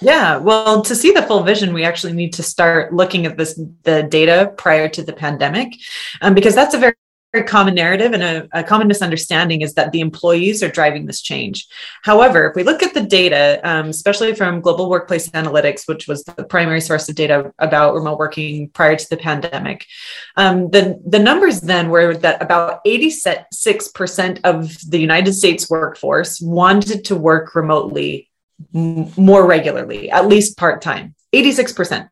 Yeah, 0.00 0.38
well, 0.38 0.82
to 0.82 0.96
see 0.96 1.12
the 1.12 1.22
full 1.22 1.44
vision, 1.44 1.72
we 1.72 1.84
actually 1.84 2.12
need 2.12 2.32
to 2.34 2.42
start 2.42 2.92
looking 2.92 3.24
at 3.24 3.36
this 3.36 3.58
the 3.84 4.02
data 4.02 4.52
prior 4.56 4.88
to 4.88 5.02
the 5.02 5.12
pandemic, 5.12 5.74
um, 6.22 6.34
because 6.34 6.54
that's 6.54 6.74
a 6.74 6.78
very 6.78 6.94
common 7.40 7.74
narrative 7.74 8.12
and 8.12 8.22
a, 8.22 8.48
a, 8.52 8.62
common 8.62 8.86
misunderstanding 8.86 9.62
is 9.62 9.72
that 9.74 9.90
the 9.90 10.00
employees 10.00 10.62
are 10.62 10.68
driving 10.68 11.06
this 11.06 11.22
change. 11.22 11.66
However, 12.02 12.50
if 12.50 12.54
we 12.54 12.62
look 12.62 12.82
at 12.82 12.92
the 12.92 13.00
data, 13.00 13.58
um, 13.64 13.88
especially 13.88 14.34
from 14.34 14.60
Global 14.60 14.90
Workplace 14.90 15.30
Analytics, 15.30 15.88
which 15.88 16.06
was 16.06 16.24
the 16.24 16.44
primary 16.44 16.82
source 16.82 17.08
of 17.08 17.14
data 17.14 17.50
about 17.58 17.94
remote 17.94 18.18
working 18.18 18.68
prior 18.68 18.96
to 18.96 19.08
the 19.08 19.16
pandemic, 19.16 19.86
um, 20.36 20.68
the, 20.70 21.00
the 21.06 21.18
numbers 21.18 21.62
then 21.62 21.88
were 21.88 22.14
that 22.18 22.42
about 22.42 22.84
86% 22.84 24.40
of 24.44 24.78
the 24.90 24.98
United 24.98 25.32
States 25.32 25.70
workforce 25.70 26.38
wanted 26.38 27.06
to 27.06 27.16
work 27.16 27.54
remotely 27.54 28.28
m- 28.74 29.10
more 29.16 29.46
regularly, 29.46 30.10
at 30.10 30.28
least 30.28 30.58
part 30.58 30.82
time. 30.82 31.14
86%. 31.32 32.10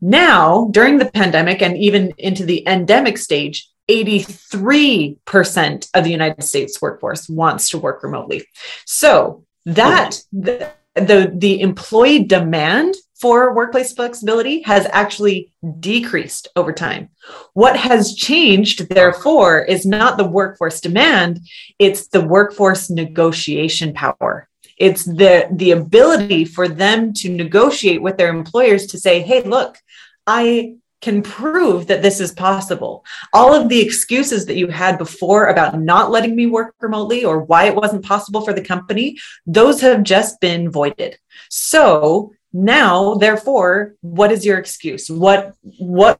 Now, 0.00 0.68
during 0.70 0.98
the 0.98 1.10
pandemic 1.10 1.62
and 1.62 1.76
even 1.76 2.12
into 2.18 2.44
the 2.44 2.66
endemic 2.66 3.18
stage, 3.18 3.68
83% 3.90 5.88
of 5.94 6.04
the 6.04 6.10
United 6.10 6.42
States 6.42 6.80
workforce 6.80 7.28
wants 7.28 7.68
to 7.70 7.78
work 7.78 8.02
remotely. 8.02 8.46
So 8.86 9.44
that 9.66 10.22
the, 10.32 10.72
the, 10.94 11.32
the 11.34 11.60
employee 11.60 12.24
demand 12.24 12.94
for 13.20 13.54
workplace 13.54 13.92
flexibility 13.92 14.62
has 14.62 14.86
actually 14.90 15.52
decreased 15.80 16.48
over 16.56 16.72
time. 16.72 17.08
What 17.54 17.76
has 17.76 18.14
changed, 18.14 18.88
therefore, 18.88 19.62
is 19.62 19.86
not 19.86 20.18
the 20.18 20.28
workforce 20.28 20.80
demand, 20.80 21.40
it's 21.78 22.08
the 22.08 22.20
workforce 22.20 22.90
negotiation 22.90 23.94
power. 23.94 24.48
It's 24.76 25.04
the, 25.04 25.48
the 25.52 25.70
ability 25.70 26.44
for 26.44 26.68
them 26.68 27.12
to 27.14 27.30
negotiate 27.30 28.02
with 28.02 28.18
their 28.18 28.28
employers 28.28 28.86
to 28.88 28.98
say, 28.98 29.20
hey, 29.20 29.42
look, 29.42 29.78
I 30.26 30.76
can 31.04 31.20
prove 31.20 31.86
that 31.86 32.00
this 32.00 32.18
is 32.18 32.32
possible. 32.32 33.04
All 33.34 33.54
of 33.54 33.68
the 33.68 33.78
excuses 33.78 34.46
that 34.46 34.56
you 34.56 34.68
had 34.68 34.96
before 34.96 35.48
about 35.48 35.78
not 35.78 36.10
letting 36.10 36.34
me 36.34 36.46
work 36.46 36.74
remotely 36.80 37.26
or 37.26 37.40
why 37.40 37.66
it 37.66 37.76
wasn't 37.76 38.06
possible 38.06 38.40
for 38.40 38.54
the 38.54 38.64
company, 38.64 39.18
those 39.44 39.82
have 39.82 40.02
just 40.02 40.40
been 40.40 40.70
voided. 40.70 41.18
So 41.50 42.32
now, 42.54 43.16
therefore, 43.16 43.96
what 44.00 44.32
is 44.32 44.46
your 44.46 44.56
excuse? 44.56 45.10
What, 45.10 45.52
what, 45.78 46.18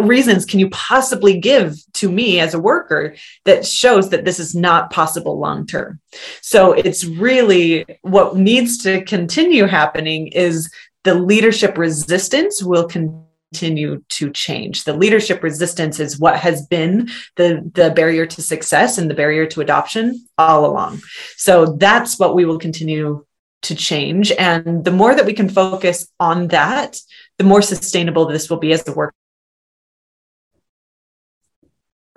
reasons 0.00 0.46
can 0.46 0.58
you 0.58 0.70
possibly 0.70 1.38
give 1.38 1.76
to 1.92 2.10
me 2.10 2.40
as 2.40 2.54
a 2.54 2.58
worker 2.58 3.14
that 3.44 3.66
shows 3.66 4.08
that 4.08 4.24
this 4.24 4.40
is 4.40 4.54
not 4.54 4.90
possible 4.90 5.38
long 5.38 5.66
term 5.66 6.00
so 6.40 6.72
it's 6.72 7.04
really 7.04 7.84
what 8.00 8.34
needs 8.34 8.78
to 8.78 9.04
continue 9.04 9.66
happening 9.66 10.28
is 10.28 10.72
the 11.04 11.14
leadership 11.14 11.76
resistance 11.76 12.62
will 12.62 12.88
continue 12.88 13.22
continue 13.52 14.02
to 14.08 14.30
change. 14.30 14.84
The 14.84 14.94
leadership 14.94 15.42
resistance 15.42 16.00
is 16.00 16.18
what 16.18 16.38
has 16.38 16.66
been 16.66 17.10
the, 17.36 17.70
the 17.74 17.90
barrier 17.90 18.24
to 18.24 18.40
success 18.40 18.96
and 18.96 19.10
the 19.10 19.14
barrier 19.14 19.46
to 19.46 19.60
adoption 19.60 20.26
all 20.38 20.64
along. 20.64 21.02
So 21.36 21.76
that's 21.76 22.18
what 22.18 22.34
we 22.34 22.46
will 22.46 22.58
continue 22.58 23.26
to 23.62 23.74
change. 23.74 24.32
And 24.32 24.84
the 24.84 24.90
more 24.90 25.14
that 25.14 25.26
we 25.26 25.34
can 25.34 25.50
focus 25.50 26.08
on 26.18 26.48
that, 26.48 26.98
the 27.36 27.44
more 27.44 27.60
sustainable 27.60 28.24
this 28.26 28.48
will 28.48 28.58
be 28.58 28.72
as 28.72 28.84
the 28.84 28.94
work 28.94 29.14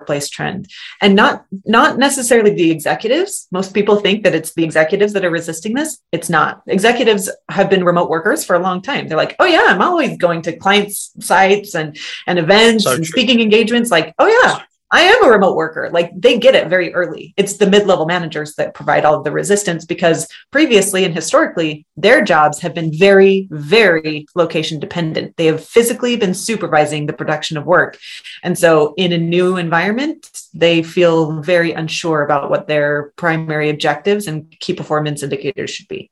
workplace 0.06 0.28
trend. 0.28 0.68
And 1.00 1.14
not 1.14 1.44
not 1.64 1.98
necessarily 1.98 2.54
the 2.54 2.70
executives. 2.70 3.48
Most 3.50 3.74
people 3.74 3.96
think 3.96 4.24
that 4.24 4.34
it's 4.34 4.54
the 4.54 4.64
executives 4.64 5.12
that 5.12 5.24
are 5.24 5.30
resisting 5.30 5.74
this. 5.74 5.98
It's 6.12 6.30
not. 6.30 6.62
Executives 6.66 7.30
have 7.50 7.68
been 7.68 7.84
remote 7.84 8.08
workers 8.10 8.44
for 8.44 8.56
a 8.56 8.60
long 8.60 8.82
time. 8.82 9.08
They're 9.08 9.16
like 9.16 9.36
oh 9.38 9.46
yeah 9.46 9.66
i'm 9.68 9.82
always 9.82 10.16
going 10.16 10.42
to 10.42 10.56
clients 10.56 11.12
sites 11.20 11.74
and 11.74 11.96
and 12.26 12.38
events 12.38 12.84
so 12.84 12.92
and 12.92 13.04
true. 13.04 13.12
speaking 13.12 13.40
engagements. 13.40 13.90
Like 13.90 14.14
oh 14.18 14.26
yeah 14.26 14.62
I 14.92 15.02
am 15.02 15.24
a 15.24 15.30
remote 15.30 15.56
worker. 15.56 15.90
Like 15.92 16.12
they 16.16 16.38
get 16.38 16.54
it 16.54 16.68
very 16.68 16.94
early. 16.94 17.34
It's 17.36 17.56
the 17.56 17.68
mid 17.68 17.86
level 17.86 18.06
managers 18.06 18.54
that 18.54 18.74
provide 18.74 19.04
all 19.04 19.14
of 19.14 19.24
the 19.24 19.32
resistance 19.32 19.84
because 19.84 20.28
previously 20.52 21.04
and 21.04 21.14
historically, 21.14 21.86
their 21.96 22.22
jobs 22.22 22.60
have 22.60 22.72
been 22.72 22.96
very, 22.96 23.48
very 23.50 24.26
location 24.36 24.78
dependent. 24.78 25.36
They 25.36 25.46
have 25.46 25.64
physically 25.64 26.16
been 26.16 26.34
supervising 26.34 27.06
the 27.06 27.12
production 27.12 27.56
of 27.56 27.66
work. 27.66 27.98
And 28.44 28.56
so 28.56 28.94
in 28.96 29.12
a 29.12 29.18
new 29.18 29.56
environment, 29.56 30.42
they 30.54 30.82
feel 30.82 31.42
very 31.42 31.72
unsure 31.72 32.22
about 32.22 32.48
what 32.48 32.68
their 32.68 33.12
primary 33.16 33.70
objectives 33.70 34.28
and 34.28 34.48
key 34.60 34.74
performance 34.74 35.22
indicators 35.22 35.70
should 35.70 35.88
be. 35.88 36.10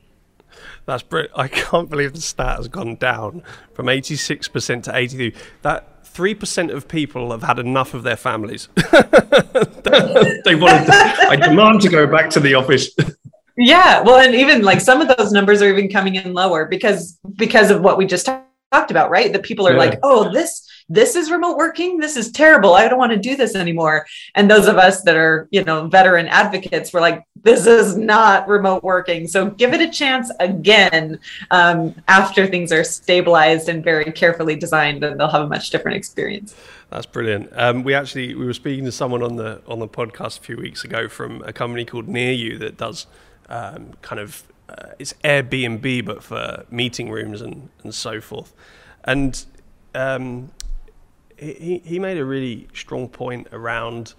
That's. 0.87 1.04
I 1.35 1.49
can't 1.49 1.88
believe 1.88 2.12
the 2.12 2.21
stat 2.21 2.57
has 2.57 2.69
gone 2.69 2.97
down 2.97 3.43
from 3.73 3.87
86% 3.87 4.83
to 4.85 4.97
82. 4.97 5.33
That 5.62 5.94
three 6.14 6.35
percent 6.35 6.71
of 6.71 6.88
people 6.88 7.33
have 7.33 7.42
had 7.42 7.59
enough 7.59 7.92
of 7.92 8.04
their 8.04 8.16
families. 8.16 8.68
they 8.75 10.54
wanted. 10.54 10.87
To, 10.87 11.26
I 11.28 11.37
demand 11.37 11.80
to 11.83 11.88
go 11.88 12.06
back 12.06 12.30
to 12.30 12.40
the 12.40 12.54
office. 12.54 12.90
yeah, 13.59 14.00
well, 14.00 14.16
and 14.16 14.35
even 14.35 14.62
like 14.62 14.80
some 14.80 15.00
of 15.00 15.14
those 15.16 15.33
numbers 15.33 15.61
are 15.61 15.68
even 15.68 15.90
coming 15.90 16.14
in 16.14 16.33
lower 16.33 16.66
because 16.66 17.18
because 17.37 17.71
of 17.71 17.83
what 17.83 17.99
we 17.99 18.06
just 18.06 18.28
talked 18.75 18.90
about, 18.90 19.11
right? 19.11 19.33
That 19.33 19.43
people 19.43 19.66
are 19.69 19.73
yeah. 19.73 19.78
like, 19.78 19.99
oh, 20.02 20.33
this 20.33 20.69
this 20.88 21.16
is 21.16 21.31
remote 21.31 21.57
working 21.57 21.99
this 21.99 22.14
is 22.14 22.31
terrible 22.31 22.75
i 22.75 22.87
don't 22.87 22.99
want 22.99 23.11
to 23.11 23.19
do 23.19 23.37
this 23.37 23.54
anymore 23.54 24.07
and 24.35 24.50
those 24.50 24.66
of 24.66 24.76
us 24.76 25.02
that 25.02 25.16
are 25.16 25.49
you 25.50 25.64
know 25.64 25.88
veteran 25.88 26.28
advocates 26.28 26.93
were 26.93 27.00
like 27.00 27.25
this 27.43 27.66
is 27.66 27.97
not 27.97 28.47
remote 28.49 28.85
working 28.85 29.26
so 29.26 29.49
give 29.49 29.73
it 29.73 29.81
a 29.81 29.90
chance 29.90 30.31
again 30.40 31.19
um, 31.50 31.95
after 32.09 32.47
things 32.47 32.71
are 32.71 32.85
stabilized 32.85 33.71
and 33.71 33.83
very 33.83 34.12
carefully 34.12 34.57
designed 34.57 35.02
and 35.02 35.19
they'll 35.19 35.28
have 35.28 35.43
a 35.43 35.49
much 35.49 35.71
different 35.71 35.97
experience 35.97 36.54
that's 36.90 37.07
brilliant. 37.07 37.50
Um, 37.54 37.83
we 37.83 37.93
actually 37.93 38.37
we 38.37 38.45
were 38.45 38.52
speaking 38.52 38.85
to 38.85 38.93
someone 38.93 39.21
on 39.21 39.35
the 39.35 39.62
on 39.66 39.81
the 39.81 39.88
podcast 39.88 40.38
a 40.38 40.43
few 40.43 40.57
weeks 40.57 40.85
ago 40.85 41.09
from 41.09 41.43
a 41.43 41.52
company 41.52 41.85
called 41.85 42.07
Near 42.07 42.31
You 42.31 42.57
that 42.59 42.76
does 42.76 43.09
um, 43.49 43.95
kind 44.00 44.21
of 44.21 44.45
uh, 44.68 44.92
it's 44.99 45.14
Airbnb 45.25 46.04
but 46.04 46.23
for 46.23 46.64
meeting 46.71 47.11
rooms 47.11 47.40
and 47.40 47.68
and 47.83 47.94
so 47.94 48.21
forth. 48.21 48.54
And 49.04 49.44
um, 49.94 50.50
he, 51.37 51.83
he 51.85 51.99
made 51.99 52.18
a 52.18 52.25
really 52.25 52.68
strong 52.75 53.09
point 53.09 53.49
around 53.52 54.14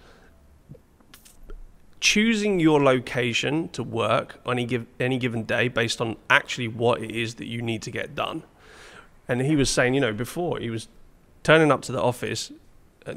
choosing 2.00 2.60
your 2.60 2.82
location 2.82 3.68
to 3.70 3.82
work 3.82 4.40
on 4.46 4.52
any, 4.52 4.64
give, 4.64 4.86
any 5.00 5.18
given 5.18 5.42
day 5.44 5.68
based 5.68 6.00
on 6.00 6.16
actually 6.30 6.68
what 6.68 7.02
it 7.02 7.10
is 7.10 7.36
that 7.36 7.46
you 7.46 7.62
need 7.62 7.82
to 7.82 7.90
get 7.90 8.14
done. 8.14 8.42
And 9.28 9.40
he 9.40 9.56
was 9.56 9.70
saying, 9.70 9.94
you 9.94 10.00
know, 10.00 10.12
before 10.12 10.58
he 10.58 10.70
was 10.70 10.88
turning 11.42 11.72
up 11.72 11.82
to 11.82 11.92
the 11.92 12.00
office 12.00 12.52
at 13.06 13.16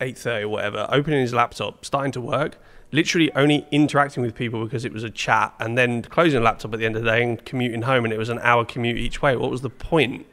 8.30 0.00 0.42
or 0.42 0.48
whatever, 0.48 0.86
opening 0.90 1.20
his 1.20 1.32
laptop, 1.32 1.84
starting 1.84 2.12
to 2.12 2.20
work, 2.20 2.58
literally 2.92 3.32
only 3.34 3.66
interacting 3.70 4.22
with 4.22 4.34
people 4.34 4.64
because 4.64 4.84
it 4.84 4.92
was 4.92 5.02
a 5.02 5.10
chat 5.10 5.54
and 5.58 5.76
then 5.76 6.02
closing 6.02 6.40
the 6.40 6.44
laptop 6.44 6.72
at 6.72 6.78
the 6.78 6.86
end 6.86 6.96
of 6.96 7.02
the 7.02 7.10
day 7.10 7.22
and 7.22 7.44
commuting 7.44 7.82
home 7.82 8.04
and 8.04 8.12
it 8.12 8.18
was 8.18 8.28
an 8.28 8.38
hour 8.40 8.64
commute 8.64 8.98
each 8.98 9.20
way. 9.20 9.36
What 9.36 9.50
was 9.50 9.62
the 9.62 9.70
point 9.70 10.26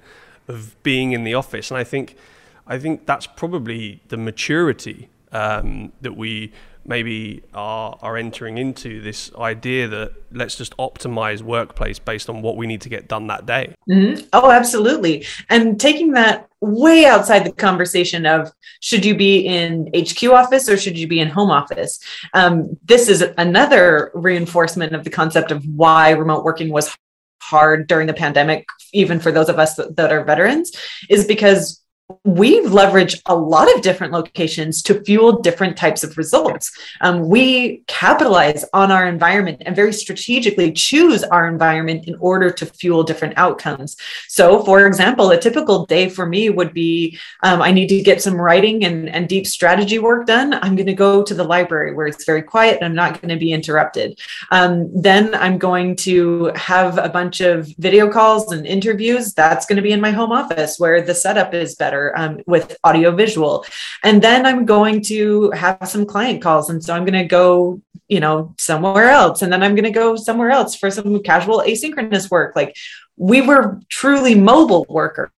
of 0.48 0.82
being 0.84 1.14
in 1.14 1.24
the 1.24 1.34
office? 1.34 1.72
And 1.72 1.78
I 1.78 1.84
think– 1.84 2.16
I 2.70 2.78
think 2.78 3.08
that's 3.08 3.26
probably 3.26 4.00
the 4.10 4.18
maturity 4.18 5.10
um, 5.32 5.92
that 6.02 6.16
we 6.16 6.54
maybe 6.86 7.42
are, 7.54 7.98
are 8.02 8.16
entering 8.16 8.60
into 8.60 9.02
this 9.02 9.34
idea 9.36 9.88
that 9.88 10.14
let's 10.32 10.56
just 10.56 10.78
optimize 10.78 11.42
workplace 11.42 11.98
based 12.00 12.30
on 12.30 12.44
what 12.44 12.58
we 12.58 12.68
need 12.68 12.82
to 12.82 12.90
get 12.90 13.08
done 13.08 13.26
that 13.28 13.48
day. 13.48 13.74
Mm-hmm. 13.90 14.28
Oh, 14.34 14.52
absolutely. 14.52 15.26
And 15.50 15.80
taking 15.80 16.12
that 16.12 16.49
way 16.62 17.06
outside 17.06 17.46
the 17.46 17.52
conversation 17.52 18.26
of 18.26 18.52
should 18.82 19.06
you 19.06 19.16
be 19.16 19.46
in 19.46 19.90
HQ 19.96 20.24
office 20.26 20.68
or 20.68 20.78
should 20.78 20.98
you 20.98 21.08
be 21.08 21.20
in 21.20 21.30
home 21.30 21.52
office? 21.52 22.00
Um, 22.34 22.78
this 22.84 23.08
is 23.08 23.24
another 23.38 24.12
reinforcement 24.14 24.94
of 24.94 25.04
the 25.04 25.10
concept 25.10 25.52
of 25.52 25.64
why 25.66 26.12
remote 26.12 26.44
working 26.44 26.70
was 26.70 26.96
hard 27.42 27.88
during 27.88 28.08
the 28.08 28.14
pandemic, 28.14 28.66
even 28.94 29.20
for 29.20 29.32
those 29.32 29.50
of 29.50 29.60
us 29.60 29.76
that, 29.76 29.96
that 29.96 30.12
are 30.12 30.24
veterans, 30.24 30.72
is 31.10 31.26
because 31.26 31.82
we've 32.24 32.72
leveraged 32.72 33.22
a 33.28 33.36
lot 33.36 33.74
of 33.76 33.82
different 33.82 34.14
locations 34.14 34.82
to 34.82 35.04
fuel 35.04 35.42
different 35.42 35.78
types 35.78 36.04
of 36.04 36.18
results. 36.18 36.72
Um, 37.02 37.30
we 37.30 37.84
capitalize 37.88 38.66
on 38.74 38.92
our 38.92 39.08
environment 39.08 39.62
and 39.66 39.76
very 39.76 39.94
strategically 39.94 40.72
choose 40.72 41.24
our 41.24 41.48
environment 41.48 42.08
in 42.08 42.16
order 42.20 42.50
to 42.50 42.66
fuel 42.66 43.04
different 43.04 43.38
outcomes. 43.38 43.96
So, 44.28 44.64
for 44.64 44.88
example, 44.88 45.30
a 45.30 45.40
typical 45.40 45.86
day 45.86 46.10
for 46.10 46.26
me 46.26 46.50
would 46.50 46.74
be 46.74 47.18
um, 47.44 47.62
I 47.62 47.72
need 47.72 47.90
to 47.90 48.02
get 48.02 48.22
some 48.22 48.42
writing 48.42 48.86
and, 48.86 49.08
and 49.10 49.30
deep 49.30 49.46
strategy 49.46 50.00
work 50.00 50.26
done. 50.26 50.54
I'm 50.56 50.76
going 50.76 50.88
to 50.88 50.94
go 50.94 51.24
to 51.24 51.34
the 51.34 51.44
library 51.44 51.94
where 51.94 52.08
it's 52.08 52.26
very 52.26 52.42
quiet 52.42 52.78
and 52.78 52.86
I'm 52.86 52.96
not 52.96 53.22
going 53.22 53.30
to 53.30 53.40
be 53.40 53.54
interrupted. 53.54 54.20
Um, 54.50 54.90
then 55.00 55.36
I'm 55.36 55.60
going 55.60 55.96
to 55.98 56.52
have 56.56 56.98
a 56.98 57.10
bunch 57.10 57.42
of 57.42 57.68
video 57.78 58.12
calls 58.12 58.52
and 58.52 58.66
interviews. 58.66 59.34
That's 59.34 59.68
going 59.68 59.78
to 59.78 59.84
be 59.84 59.92
in 59.92 60.02
my 60.02 60.12
home 60.12 60.32
office 60.32 60.80
where 60.80 61.02
the 61.02 61.14
setup 61.14 61.54
is 61.54 61.76
better 61.76 61.99
better 62.00 62.18
um, 62.18 62.40
with 62.48 62.78
audio 62.84 63.12
visual. 63.12 63.66
And 64.04 64.22
then 64.22 64.46
I'm 64.46 64.66
going 64.66 65.02
to 65.04 65.52
have 65.52 65.80
some 65.86 66.06
client 66.06 66.42
calls. 66.42 66.70
And 66.70 66.84
so 66.84 66.94
I'm 66.94 67.06
going 67.06 67.22
to 67.22 67.28
go, 67.28 67.82
you 68.08 68.20
know, 68.20 68.56
somewhere 68.58 69.10
else. 69.10 69.42
And 69.42 69.52
then 69.52 69.64
I'm 69.64 69.76
going 69.76 69.92
to 69.92 69.92
go 69.92 70.16
somewhere 70.16 70.52
else 70.52 70.76
for 70.76 70.90
some 70.92 71.22
casual 71.24 71.64
asynchronous 71.66 72.32
work. 72.32 72.56
Like 72.56 72.76
we 73.18 73.42
were 73.42 73.80
truly 73.90 74.36
mobile 74.36 74.86
workers 74.90 75.30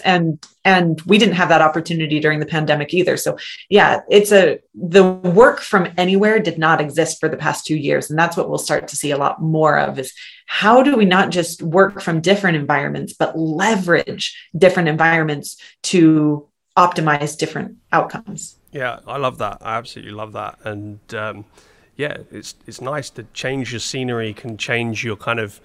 and 0.00 0.44
and 0.64 1.00
we 1.02 1.18
didn't 1.18 1.34
have 1.34 1.48
that 1.48 1.60
opportunity 1.60 2.20
during 2.20 2.40
the 2.40 2.46
pandemic 2.46 2.94
either. 2.94 3.16
So 3.16 3.36
yeah 3.68 4.00
it's 4.10 4.32
a 4.32 4.60
the 4.74 5.04
work 5.12 5.60
from 5.60 5.88
anywhere 5.96 6.38
did 6.38 6.58
not 6.58 6.80
exist 6.80 7.20
for 7.20 7.28
the 7.28 7.36
past 7.36 7.66
2 7.66 7.76
years. 7.76 8.10
And 8.10 8.18
that's 8.18 8.36
what 8.36 8.48
we'll 8.48 8.58
start 8.58 8.88
to 8.88 8.96
see 8.96 9.10
a 9.10 9.16
lot 9.16 9.42
more 9.42 9.78
of 9.78 9.98
is 9.98 10.12
how 10.46 10.82
do 10.82 10.96
we 10.96 11.04
not 11.04 11.30
just 11.30 11.62
work 11.62 12.00
from 12.00 12.20
different 12.20 12.56
environments 12.56 13.12
but 13.12 13.38
leverage 13.38 14.36
different 14.56 14.88
environments 14.88 15.56
to 15.84 16.48
optimize 16.76 17.36
different 17.36 17.76
outcomes. 17.92 18.58
Yeah 18.72 19.00
i 19.06 19.18
love 19.18 19.38
that. 19.38 19.58
I 19.60 19.76
absolutely 19.76 20.12
love 20.12 20.32
that. 20.32 20.58
And 20.64 21.00
um, 21.14 21.44
yeah 21.96 22.18
it's 22.30 22.54
it's 22.66 22.80
nice 22.80 23.10
to 23.10 23.24
change 23.34 23.72
your 23.72 23.80
scenery 23.80 24.32
can 24.32 24.56
change 24.56 25.04
your 25.04 25.16
kind 25.16 25.40
of 25.40 25.60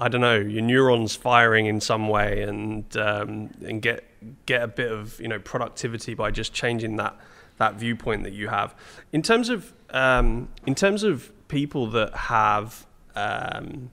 I 0.00 0.08
don't 0.08 0.22
know, 0.22 0.36
your 0.36 0.62
neurons 0.62 1.14
firing 1.14 1.66
in 1.66 1.80
some 1.80 2.08
way, 2.08 2.42
and 2.42 2.96
um, 2.96 3.50
and 3.62 3.82
get 3.82 4.04
get 4.46 4.62
a 4.62 4.68
bit 4.68 4.90
of 4.90 5.20
you 5.20 5.28
know 5.28 5.38
productivity 5.38 6.14
by 6.14 6.30
just 6.30 6.54
changing 6.54 6.96
that 6.96 7.16
that 7.58 7.74
viewpoint 7.74 8.24
that 8.24 8.32
you 8.32 8.48
have. 8.48 8.74
In 9.12 9.20
terms 9.20 9.50
of 9.50 9.72
um, 9.90 10.48
in 10.66 10.74
terms 10.74 11.02
of 11.02 11.30
people 11.48 11.86
that 11.88 12.14
have 12.14 12.86
um, 13.14 13.90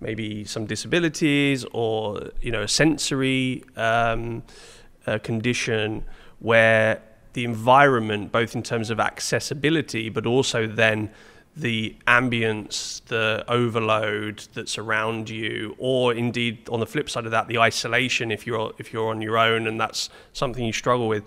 maybe 0.00 0.44
some 0.44 0.66
disabilities 0.66 1.64
or 1.72 2.30
you 2.42 2.52
know 2.52 2.62
a 2.62 2.68
sensory 2.68 3.64
um, 3.76 4.42
condition 5.22 6.04
where 6.40 7.00
the 7.32 7.44
environment, 7.44 8.32
both 8.32 8.54
in 8.54 8.62
terms 8.62 8.90
of 8.90 9.00
accessibility, 9.00 10.08
but 10.08 10.26
also 10.26 10.66
then 10.66 11.10
the 11.56 11.96
ambience, 12.06 13.04
the 13.06 13.44
overload 13.48 14.46
that's 14.54 14.78
around 14.78 15.28
you, 15.28 15.74
or 15.78 16.14
indeed 16.14 16.68
on 16.68 16.80
the 16.80 16.86
flip 16.86 17.10
side 17.10 17.24
of 17.24 17.32
that, 17.32 17.48
the 17.48 17.58
isolation 17.58 18.30
if 18.30 18.46
you're 18.46 18.72
if 18.78 18.92
you're 18.92 19.10
on 19.10 19.20
your 19.20 19.36
own 19.36 19.66
and 19.66 19.80
that's 19.80 20.10
something 20.32 20.64
you 20.64 20.72
struggle 20.72 21.08
with. 21.08 21.24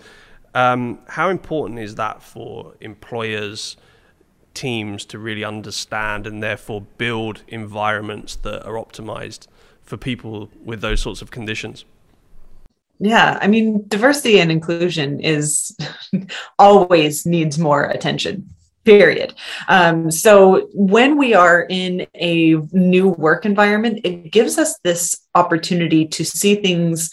Um, 0.54 1.00
how 1.08 1.30
important 1.30 1.80
is 1.80 1.96
that 1.96 2.22
for 2.22 2.74
employers, 2.80 3.76
teams 4.54 5.04
to 5.06 5.18
really 5.18 5.44
understand 5.44 6.26
and 6.26 6.42
therefore 6.42 6.82
build 6.96 7.42
environments 7.48 8.36
that 8.36 8.64
are 8.64 8.74
optimized 8.74 9.48
for 9.82 9.96
people 9.96 10.48
with 10.64 10.80
those 10.80 11.00
sorts 11.00 11.20
of 11.20 11.30
conditions? 11.30 11.84
Yeah, 13.00 13.38
I 13.42 13.48
mean, 13.48 13.84
diversity 13.88 14.38
and 14.38 14.52
inclusion 14.52 15.18
is 15.20 15.76
always 16.58 17.26
needs 17.26 17.58
more 17.58 17.84
attention 17.86 18.53
period. 18.84 19.34
Um, 19.68 20.10
so 20.10 20.68
when 20.72 21.16
we 21.16 21.34
are 21.34 21.66
in 21.68 22.06
a 22.14 22.54
new 22.72 23.08
work 23.08 23.46
environment, 23.46 24.00
it 24.04 24.30
gives 24.30 24.58
us 24.58 24.78
this 24.84 25.26
opportunity 25.34 26.06
to 26.06 26.24
see 26.24 26.56
things 26.56 27.10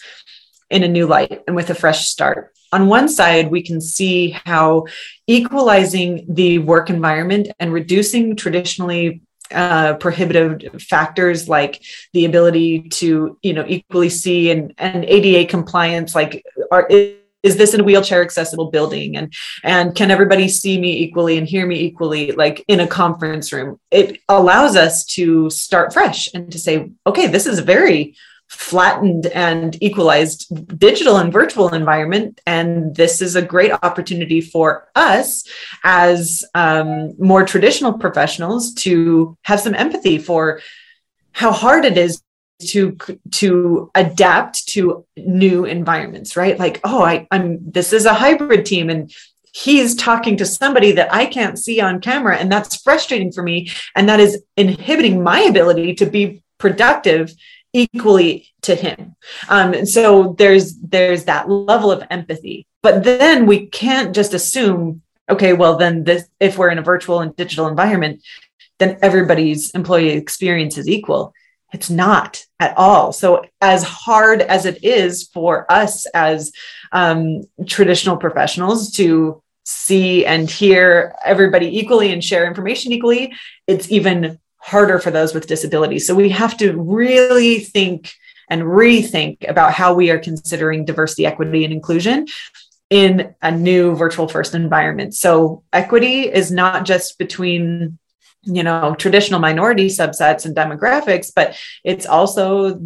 in 0.70 0.82
a 0.82 0.88
new 0.88 1.06
light 1.06 1.42
and 1.46 1.56
with 1.56 1.70
a 1.70 1.74
fresh 1.74 2.06
start. 2.06 2.52
On 2.72 2.86
one 2.86 3.08
side, 3.08 3.50
we 3.50 3.62
can 3.62 3.80
see 3.80 4.30
how 4.46 4.86
equalizing 5.26 6.24
the 6.28 6.58
work 6.58 6.88
environment 6.88 7.48
and 7.60 7.72
reducing 7.72 8.34
traditionally 8.34 9.20
uh, 9.50 9.94
prohibitive 9.94 10.80
factors 10.80 11.48
like 11.48 11.82
the 12.14 12.24
ability 12.24 12.88
to 12.88 13.38
you 13.42 13.52
know 13.52 13.64
equally 13.68 14.08
see 14.08 14.50
and 14.50 14.72
and 14.78 15.04
ADA 15.04 15.46
compliance 15.50 16.14
like 16.14 16.42
are 16.70 16.88
is 17.42 17.56
this 17.56 17.74
a 17.74 17.82
wheelchair 17.82 18.22
accessible 18.22 18.70
building? 18.70 19.16
And 19.16 19.32
and 19.64 19.94
can 19.94 20.10
everybody 20.10 20.48
see 20.48 20.80
me 20.80 20.98
equally 20.98 21.38
and 21.38 21.46
hear 21.46 21.66
me 21.66 21.80
equally 21.80 22.32
like 22.32 22.64
in 22.68 22.80
a 22.80 22.86
conference 22.86 23.52
room? 23.52 23.80
It 23.90 24.20
allows 24.28 24.76
us 24.76 25.04
to 25.16 25.50
start 25.50 25.92
fresh 25.92 26.28
and 26.34 26.50
to 26.52 26.58
say 26.58 26.90
okay 27.06 27.26
this 27.26 27.46
is 27.46 27.58
a 27.58 27.62
very 27.62 28.14
flattened 28.52 29.26
and 29.28 29.82
equalized 29.82 30.46
digital 30.78 31.16
and 31.16 31.32
virtual 31.32 31.72
environment 31.72 32.38
and 32.46 32.94
this 32.94 33.22
is 33.22 33.34
a 33.34 33.40
great 33.40 33.72
opportunity 33.82 34.42
for 34.42 34.90
us 34.94 35.44
as 35.84 36.44
um, 36.54 37.14
more 37.18 37.46
traditional 37.46 37.94
professionals 37.94 38.74
to 38.74 39.38
have 39.44 39.58
some 39.58 39.74
empathy 39.74 40.18
for 40.18 40.60
how 41.32 41.50
hard 41.50 41.86
it 41.86 41.96
is 41.96 42.22
to 42.70 42.96
to 43.30 43.90
adapt 43.94 44.66
to 44.68 45.04
new 45.16 45.64
environments 45.64 46.36
right? 46.36 46.58
Like 46.58 46.80
oh 46.84 47.02
I, 47.02 47.26
i'm 47.30 47.58
this 47.70 47.92
is 47.92 48.06
a 48.06 48.14
hybrid 48.14 48.64
team 48.66 48.90
and 48.90 49.12
he's 49.54 49.94
talking 49.94 50.36
to 50.38 50.46
somebody 50.46 50.92
that 50.92 51.12
i 51.12 51.26
can't 51.26 51.58
see 51.58 51.80
on 51.80 52.00
camera 52.00 52.36
and 52.36 52.50
that's 52.50 52.76
frustrating 52.76 53.30
for 53.30 53.42
me 53.42 53.70
and 53.94 54.08
that 54.08 54.18
is 54.18 54.42
inhibiting 54.56 55.22
my 55.22 55.40
ability 55.40 55.94
to 55.94 56.06
be 56.06 56.42
productive 56.58 57.32
equally 57.72 58.48
to 58.62 58.74
him. 58.74 59.16
Um, 59.48 59.72
and 59.72 59.88
so 59.88 60.34
there's 60.38 60.76
there's 60.78 61.24
that 61.24 61.48
level 61.48 61.90
of 61.90 62.04
empathy 62.10 62.66
but 62.82 63.04
then 63.04 63.46
we 63.46 63.66
can't 63.66 64.14
just 64.14 64.34
assume 64.34 65.02
okay 65.28 65.52
well 65.52 65.76
then 65.76 66.04
this 66.04 66.28
if 66.40 66.58
we're 66.58 66.70
in 66.70 66.78
a 66.78 66.82
virtual 66.82 67.20
and 67.20 67.34
digital 67.34 67.66
environment 67.66 68.22
then 68.78 68.98
everybody's 69.02 69.70
employee 69.70 70.10
experience 70.10 70.76
is 70.76 70.88
equal 70.88 71.32
it's 71.72 71.90
not 71.90 72.44
at 72.60 72.76
all. 72.76 73.12
So, 73.12 73.44
as 73.60 73.82
hard 73.82 74.42
as 74.42 74.66
it 74.66 74.84
is 74.84 75.28
for 75.28 75.70
us 75.72 76.06
as 76.06 76.52
um, 76.92 77.42
traditional 77.66 78.16
professionals 78.16 78.92
to 78.92 79.42
see 79.64 80.26
and 80.26 80.50
hear 80.50 81.14
everybody 81.24 81.78
equally 81.78 82.12
and 82.12 82.22
share 82.22 82.46
information 82.46 82.92
equally, 82.92 83.32
it's 83.66 83.90
even 83.90 84.38
harder 84.58 84.98
for 84.98 85.10
those 85.10 85.34
with 85.34 85.46
disabilities. 85.46 86.06
So, 86.06 86.14
we 86.14 86.28
have 86.30 86.56
to 86.58 86.76
really 86.76 87.60
think 87.60 88.12
and 88.48 88.62
rethink 88.62 89.48
about 89.48 89.72
how 89.72 89.94
we 89.94 90.10
are 90.10 90.18
considering 90.18 90.84
diversity, 90.84 91.24
equity, 91.24 91.64
and 91.64 91.72
inclusion 91.72 92.26
in 92.90 93.34
a 93.40 93.50
new 93.50 93.96
virtual 93.96 94.28
first 94.28 94.54
environment. 94.54 95.14
So, 95.14 95.64
equity 95.72 96.30
is 96.30 96.50
not 96.50 96.84
just 96.84 97.18
between 97.18 97.98
you 98.44 98.62
know 98.62 98.94
traditional 98.98 99.40
minority 99.40 99.86
subsets 99.86 100.44
and 100.44 100.56
demographics 100.56 101.30
but 101.34 101.56
it's 101.84 102.06
also 102.06 102.80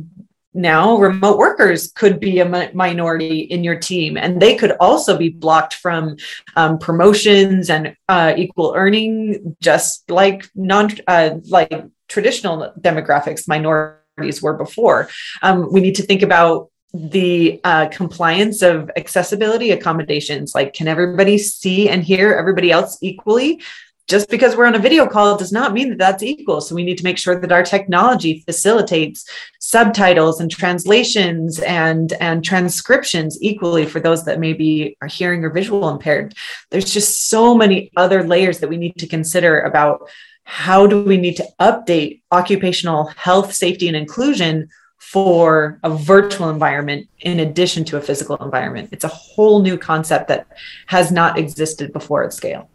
now 0.56 0.96
remote 0.96 1.36
workers 1.36 1.92
could 1.92 2.18
be 2.18 2.40
a 2.40 2.70
minority 2.74 3.40
in 3.40 3.62
your 3.62 3.78
team 3.78 4.16
and 4.16 4.40
they 4.40 4.56
could 4.56 4.72
also 4.80 5.16
be 5.16 5.28
blocked 5.28 5.74
from 5.74 6.16
um, 6.56 6.78
promotions 6.78 7.68
and 7.68 7.94
uh, 8.08 8.32
equal 8.36 8.72
earning 8.74 9.54
just 9.60 10.10
like 10.10 10.48
non 10.54 10.90
uh, 11.06 11.36
like 11.48 11.70
traditional 12.08 12.72
demographics 12.80 13.46
minorities 13.46 14.40
were 14.40 14.54
before. 14.54 15.08
Um, 15.42 15.70
we 15.72 15.80
need 15.80 15.96
to 15.96 16.02
think 16.02 16.22
about 16.22 16.70
the 16.94 17.60
uh, 17.64 17.88
compliance 17.88 18.62
of 18.62 18.90
accessibility 18.96 19.70
accommodations 19.70 20.54
like 20.54 20.72
can 20.72 20.88
everybody 20.88 21.36
see 21.36 21.90
and 21.90 22.02
hear 22.02 22.32
everybody 22.32 22.70
else 22.70 22.96
equally 23.02 23.60
just 24.06 24.28
because 24.28 24.56
we're 24.56 24.66
on 24.66 24.74
a 24.74 24.80
video 24.80 25.06
call 25.06 25.36
does 25.36 25.52
not 25.52 25.72
mean 25.72 25.88
that 25.88 25.98
that's 25.98 26.22
equal. 26.22 26.60
So 26.60 26.74
we 26.74 26.84
need 26.84 26.98
to 26.98 27.04
make 27.04 27.18
sure 27.18 27.40
that 27.40 27.52
our 27.52 27.62
technology 27.62 28.42
facilitates 28.46 29.28
subtitles 29.58 30.40
and 30.40 30.50
translations 30.50 31.58
and 31.60 32.12
and 32.14 32.44
transcriptions 32.44 33.38
equally 33.42 33.84
for 33.84 34.00
those 34.00 34.24
that 34.24 34.38
maybe 34.38 34.96
are 35.02 35.08
hearing 35.08 35.44
or 35.44 35.50
visual 35.50 35.88
impaired. 35.88 36.34
There's 36.70 36.92
just 36.92 37.28
so 37.28 37.54
many 37.54 37.90
other 37.96 38.22
layers 38.22 38.60
that 38.60 38.68
we 38.68 38.76
need 38.76 38.96
to 38.98 39.06
consider 39.06 39.60
about 39.60 40.08
how 40.44 40.86
do 40.86 41.02
we 41.02 41.16
need 41.16 41.36
to 41.36 41.48
update 41.58 42.20
occupational 42.30 43.06
health, 43.06 43.52
safety, 43.52 43.88
and 43.88 43.96
inclusion 43.96 44.68
for 44.98 45.80
a 45.82 45.90
virtual 45.90 46.50
environment 46.50 47.08
in 47.20 47.40
addition 47.40 47.84
to 47.84 47.96
a 47.96 48.00
physical 48.00 48.36
environment. 48.36 48.88
It's 48.92 49.04
a 49.04 49.08
whole 49.08 49.60
new 49.60 49.76
concept 49.76 50.28
that 50.28 50.46
has 50.86 51.10
not 51.10 51.38
existed 51.38 51.92
before 51.92 52.24
at 52.24 52.32
scale. 52.32 52.70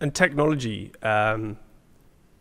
And 0.00 0.14
technology, 0.14 0.92
um, 1.02 1.58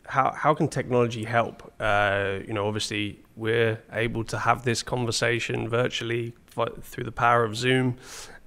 how 0.06 0.32
how 0.32 0.54
can 0.54 0.68
technology 0.68 1.24
help? 1.24 1.74
Uh, 1.80 2.40
you 2.48 2.54
know, 2.54 2.68
obviously 2.68 3.20
we're 3.36 3.82
able 3.92 4.24
to 4.26 4.38
have 4.38 4.64
this 4.64 4.84
conversation 4.84 5.68
virtually 5.68 6.34
through 6.82 7.04
the 7.04 7.12
power 7.12 7.44
of 7.44 7.56
Zoom. 7.56 7.98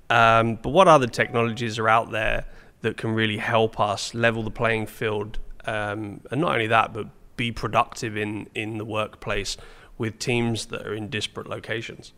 Um, 0.09 0.57
but 0.57 0.70
what 0.70 0.88
other 0.88 1.07
technologies 1.07 1.79
are 1.79 1.88
out 1.88 2.11
there 2.11 2.44
that 2.81 2.96
can 2.96 3.12
really 3.12 3.37
help 3.37 3.79
us 3.79 4.14
level 4.14 4.42
the 4.42 4.51
playing 4.51 4.87
field? 4.87 5.38
Um, 5.64 6.23
and 6.31 6.40
not 6.40 6.53
only 6.53 6.66
that, 6.68 6.92
but 6.92 7.09
be 7.37 7.53
productive 7.53 8.16
in 8.16 8.49
in 8.55 8.79
the 8.79 8.85
workplace 8.85 9.57
with 9.99 10.18
teams 10.18 10.66
that 10.66 10.87
are 10.87 10.94
in 10.94 11.09
disparate 11.09 11.49
locations. 11.49 12.12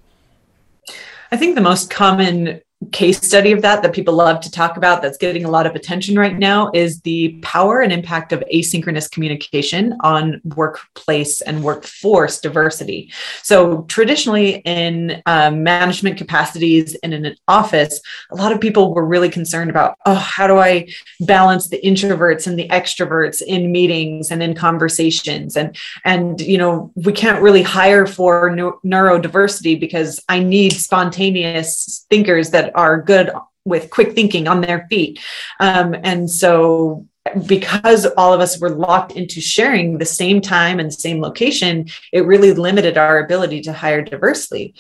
I 1.32 1.36
think 1.38 1.54
the 1.54 1.62
most 1.62 1.88
common 1.88 2.60
case 2.90 3.20
study 3.22 3.52
of 3.52 3.62
that 3.62 3.82
that 3.82 3.92
people 3.92 4.14
love 4.14 4.40
to 4.40 4.50
talk 4.50 4.76
about 4.76 5.02
that's 5.02 5.18
getting 5.18 5.44
a 5.44 5.50
lot 5.50 5.66
of 5.66 5.74
attention 5.74 6.18
right 6.18 6.36
now 6.36 6.70
is 6.74 7.00
the 7.02 7.38
power 7.42 7.80
and 7.80 7.92
impact 7.92 8.32
of 8.32 8.42
asynchronous 8.52 9.10
communication 9.10 9.94
on 10.00 10.40
workplace 10.56 11.40
and 11.42 11.62
workforce 11.62 12.40
diversity. 12.40 13.12
So 13.42 13.82
traditionally 13.82 14.56
in 14.64 15.22
um, 15.26 15.62
management 15.62 16.16
capacities 16.16 16.96
and 17.02 17.14
in 17.14 17.24
an 17.24 17.36
office 17.46 18.00
a 18.30 18.36
lot 18.36 18.52
of 18.52 18.60
people 18.60 18.94
were 18.94 19.04
really 19.04 19.28
concerned 19.28 19.70
about 19.70 19.96
oh 20.06 20.14
how 20.14 20.46
do 20.46 20.58
i 20.58 20.88
balance 21.20 21.68
the 21.68 21.80
introverts 21.82 22.46
and 22.46 22.58
the 22.58 22.68
extroverts 22.68 23.42
in 23.42 23.70
meetings 23.70 24.30
and 24.30 24.42
in 24.42 24.54
conversations? 24.54 25.56
And 25.56 25.76
and 26.04 26.40
you 26.40 26.58
know 26.58 26.90
we 26.94 27.12
can't 27.12 27.42
really 27.42 27.62
hire 27.62 28.06
for 28.06 28.50
neurodiversity 28.50 29.78
because 29.78 30.20
i 30.28 30.38
need 30.38 30.72
spontaneous 30.72 31.21
thinkers 31.30 32.50
that 32.50 32.74
are 32.74 33.00
good 33.00 33.30
with 33.64 33.90
quick 33.90 34.12
thinking 34.12 34.48
on 34.48 34.60
their 34.60 34.86
feet. 34.88 35.20
Um, 35.60 35.94
and 36.02 36.28
so 36.28 37.06
because 37.46 38.06
all 38.16 38.32
of 38.32 38.40
us 38.40 38.60
were 38.60 38.70
locked 38.70 39.12
into 39.12 39.40
sharing 39.40 39.98
the 39.98 40.04
same 40.04 40.40
time 40.40 40.80
and 40.80 40.92
same 40.92 41.20
location, 41.20 41.86
it 42.12 42.26
really 42.26 42.52
limited 42.52 42.98
our 42.98 43.24
ability 43.24 43.60
to 43.62 43.72
hire 43.72 44.02
diversely. 44.02 44.74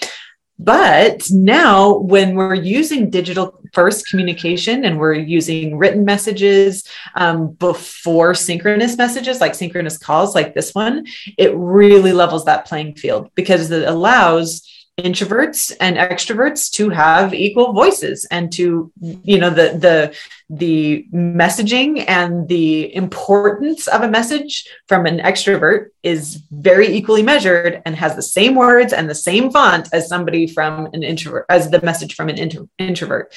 But 0.58 1.24
now, 1.30 1.98
when 1.98 2.34
we're 2.34 2.54
using 2.54 3.10
digital 3.10 3.60
first 3.72 4.06
communication 4.08 4.84
and 4.84 4.98
we're 4.98 5.14
using 5.14 5.76
written 5.76 6.04
messages 6.04 6.84
um, 7.14 7.52
before 7.52 8.34
synchronous 8.34 8.96
messages, 8.96 9.40
like 9.40 9.54
synchronous 9.54 9.98
calls 9.98 10.34
like 10.34 10.54
this 10.54 10.72
one, 10.72 11.06
it 11.38 11.56
really 11.56 12.12
levels 12.12 12.44
that 12.44 12.66
playing 12.66 12.94
field 12.94 13.30
because 13.34 13.70
it 13.70 13.88
allows 13.88 14.62
introverts 15.02 15.72
and 15.80 15.96
extroverts 15.96 16.70
to 16.70 16.88
have 16.88 17.34
equal 17.34 17.72
voices 17.72 18.26
and 18.30 18.52
to 18.52 18.92
you 19.00 19.38
know 19.38 19.50
the 19.50 19.76
the 19.78 20.14
the 20.48 21.06
messaging 21.14 22.04
and 22.08 22.46
the 22.48 22.94
importance 22.94 23.88
of 23.88 24.02
a 24.02 24.08
message 24.08 24.68
from 24.86 25.06
an 25.06 25.18
extrovert 25.18 25.88
is 26.02 26.42
very 26.50 26.88
equally 26.88 27.22
measured 27.22 27.80
and 27.86 27.96
has 27.96 28.16
the 28.16 28.22
same 28.22 28.54
words 28.54 28.92
and 28.92 29.08
the 29.08 29.14
same 29.14 29.50
font 29.50 29.88
as 29.92 30.08
somebody 30.08 30.46
from 30.46 30.86
an 30.92 31.02
introvert 31.02 31.46
as 31.48 31.70
the 31.70 31.80
message 31.80 32.14
from 32.14 32.28
an 32.28 32.36
intro, 32.36 32.68
introvert. 32.78 33.32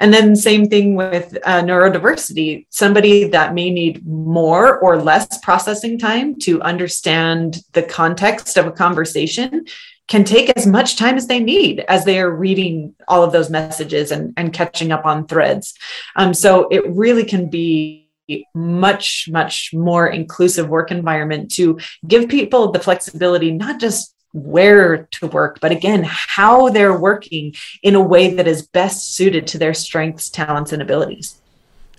And 0.00 0.12
then 0.12 0.34
same 0.34 0.68
thing 0.68 0.96
with 0.96 1.38
uh, 1.44 1.62
neurodiversity 1.62 2.66
somebody 2.70 3.24
that 3.28 3.54
may 3.54 3.70
need 3.70 4.06
more 4.06 4.78
or 4.78 5.00
less 5.00 5.38
processing 5.38 5.98
time 5.98 6.38
to 6.40 6.60
understand 6.62 7.58
the 7.72 7.82
context 7.82 8.56
of 8.56 8.66
a 8.66 8.72
conversation 8.72 9.66
can 10.08 10.24
take 10.24 10.50
as 10.56 10.66
much 10.66 10.96
time 10.96 11.16
as 11.16 11.26
they 11.26 11.40
need 11.40 11.80
as 11.88 12.04
they 12.04 12.20
are 12.20 12.30
reading 12.30 12.94
all 13.08 13.22
of 13.22 13.32
those 13.32 13.50
messages 13.50 14.10
and, 14.10 14.32
and 14.36 14.52
catching 14.52 14.92
up 14.92 15.04
on 15.04 15.26
threads. 15.26 15.74
Um, 16.14 16.32
so 16.32 16.68
it 16.68 16.88
really 16.88 17.24
can 17.24 17.50
be 17.50 18.08
much, 18.54 19.28
much 19.30 19.70
more 19.72 20.08
inclusive 20.08 20.68
work 20.68 20.90
environment 20.90 21.50
to 21.52 21.78
give 22.06 22.28
people 22.28 22.72
the 22.72 22.80
flexibility, 22.80 23.52
not 23.52 23.80
just 23.80 24.14
where 24.32 25.04
to 25.12 25.26
work, 25.28 25.60
but 25.60 25.72
again, 25.72 26.04
how 26.06 26.68
they're 26.68 26.98
working 26.98 27.54
in 27.82 27.94
a 27.94 28.00
way 28.00 28.34
that 28.34 28.46
is 28.46 28.66
best 28.66 29.14
suited 29.14 29.46
to 29.46 29.58
their 29.58 29.72
strengths, 29.72 30.28
talents, 30.28 30.72
and 30.72 30.82
abilities. 30.82 31.40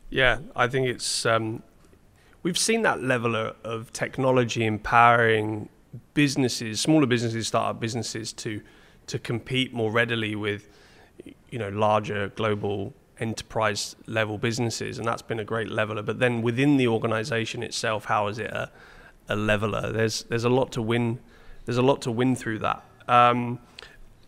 Yeah, 0.10 0.40
I 0.56 0.68
think 0.68 0.88
it's, 0.88 1.26
um, 1.26 1.64
we've 2.44 2.58
seen 2.58 2.84
that 2.84 3.02
level 3.02 3.36
of, 3.36 3.56
of 3.64 3.92
technology 3.92 4.66
empowering 4.66 5.70
businesses, 6.14 6.82
smaller 6.82 7.06
businesses, 7.06 7.48
startup 7.48 7.80
businesses 7.80 8.34
to 8.34 8.62
to 9.08 9.18
compete 9.18 9.74
more 9.74 9.92
readily 9.92 10.36
with 10.36 10.70
you 11.50 11.58
know 11.58 11.70
larger 11.70 12.30
global 12.30 12.94
enterprise 13.20 13.96
level 14.06 14.38
businesses, 14.38 14.98
and 14.98 15.08
that's 15.08 15.22
been 15.22 15.40
a 15.40 15.46
great 15.46 15.70
leveler. 15.70 16.02
But 16.02 16.20
then 16.20 16.42
within 16.42 16.78
the 16.78 16.88
organization 16.88 17.64
itself, 17.64 18.06
how 18.06 18.28
is 18.28 18.40
it 18.40 18.52
a, 18.52 18.72
a 19.30 19.36
leveler? 19.36 19.92
There's 19.92 20.24
there's 20.24 20.44
a 20.44 20.50
lot 20.50 20.72
to 20.74 20.82
win. 20.82 21.20
There's 21.66 21.78
a 21.78 21.84
lot 21.84 22.02
to 22.04 22.12
win 22.12 22.36
through 22.36 22.60
that. 22.60 22.84
Um, 23.08 23.60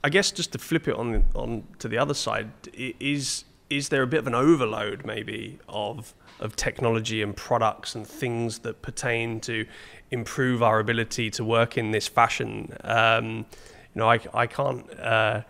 I 0.04 0.10
guess 0.10 0.32
just 0.32 0.52
to 0.54 0.58
flip 0.58 0.88
it 0.88 0.96
on 0.96 1.26
on 1.36 1.64
to 1.80 1.88
the 1.88 1.98
other 1.98 2.14
side, 2.14 2.52
is 2.74 3.46
is 3.70 3.90
there 3.90 4.02
a 4.02 4.08
bit 4.08 4.20
of 4.20 4.28
an 4.28 4.36
overload 4.36 5.06
maybe 5.06 5.60
of 5.68 6.14
of 6.40 6.56
technology 6.56 7.22
and 7.22 7.36
products 7.36 7.96
and 7.96 8.08
things 8.08 8.60
that 8.60 8.82
pertain 8.82 9.40
to 9.42 9.66
improve 10.12 10.64
our 10.64 10.80
ability 10.80 11.30
to 11.32 11.44
work 11.44 11.78
in 11.78 11.92
this 11.92 12.08
fashion? 12.08 12.76
Um, 12.84 13.46
you 13.94 14.00
know, 14.02 14.10
I 14.10 14.20
I 14.34 14.48
can't. 14.48 15.00
Uh, 15.00 15.42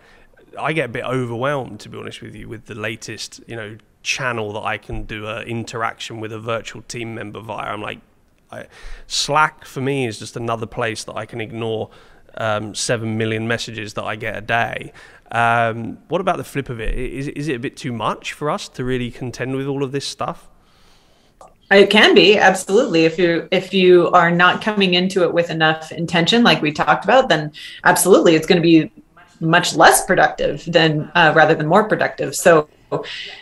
I 0.58 0.74
get 0.74 0.86
a 0.86 0.92
bit 0.92 1.06
overwhelmed, 1.06 1.80
to 1.82 1.90
be 1.90 1.98
honest 1.98 2.22
with 2.22 2.36
you, 2.36 2.50
with 2.50 2.66
the 2.66 2.76
latest, 2.76 3.42
you 3.48 3.56
know, 3.56 3.78
channel 4.02 4.54
that 4.54 4.64
I 4.64 4.78
can 4.78 5.04
do 5.04 5.28
an 5.28 5.48
interaction 5.48 6.20
with 6.20 6.32
a 6.32 6.40
virtual 6.40 6.82
team 6.84 7.14
member 7.16 7.40
via. 7.40 7.72
I'm 7.72 7.82
like, 7.82 8.00
I, 8.52 8.66
Slack 9.08 9.66
for 9.66 9.82
me 9.82 10.08
is 10.08 10.20
just 10.20 10.36
another 10.36 10.66
place 10.66 11.04
that 11.04 11.16
I 11.16 11.26
can 11.26 11.42
ignore 11.42 11.90
um, 12.38 12.74
seven 12.74 13.18
million 13.18 13.48
messages 13.48 13.94
that 13.96 14.04
I 14.04 14.16
get 14.16 14.38
a 14.38 14.42
day. 14.42 14.92
Um, 15.32 16.00
what 16.08 16.22
about 16.22 16.38
the 16.38 16.44
flip 16.44 16.70
of 16.70 16.80
it? 16.80 16.98
Is, 16.98 17.28
is 17.28 17.48
it 17.48 17.56
a 17.56 17.60
bit 17.60 17.78
too 17.78 17.92
much 17.92 18.34
for 18.34 18.50
us 18.50 18.68
to 18.70 18.84
really 18.84 19.12
contend 19.12 19.56
with 19.56 19.68
all 19.68 19.84
of 19.84 19.92
this 19.92 20.08
stuff? 20.08 20.49
It 21.72 21.90
can 21.90 22.16
be 22.16 22.38
absolutely 22.38 23.06
if 23.06 23.20
you 23.20 23.48
if 23.52 23.74
you 23.74 24.10
are 24.10 24.32
not 24.32 24.62
coming 24.62 24.96
into 24.96 25.24
it 25.24 25.34
with 25.34 25.50
enough 25.50 25.92
intention, 25.92 26.44
like 26.44 26.62
we 26.62 26.72
talked 26.72 27.04
about, 27.04 27.30
then 27.30 27.52
absolutely 27.84 28.36
it's 28.36 28.48
going 28.48 28.62
to 28.62 28.68
be 28.68 28.92
much 29.40 29.76
less 29.76 30.06
productive 30.06 30.66
than 30.66 31.12
uh, 31.16 31.32
rather 31.36 31.56
than 31.56 31.68
more 31.68 31.88
productive. 31.88 32.36
So 32.36 32.68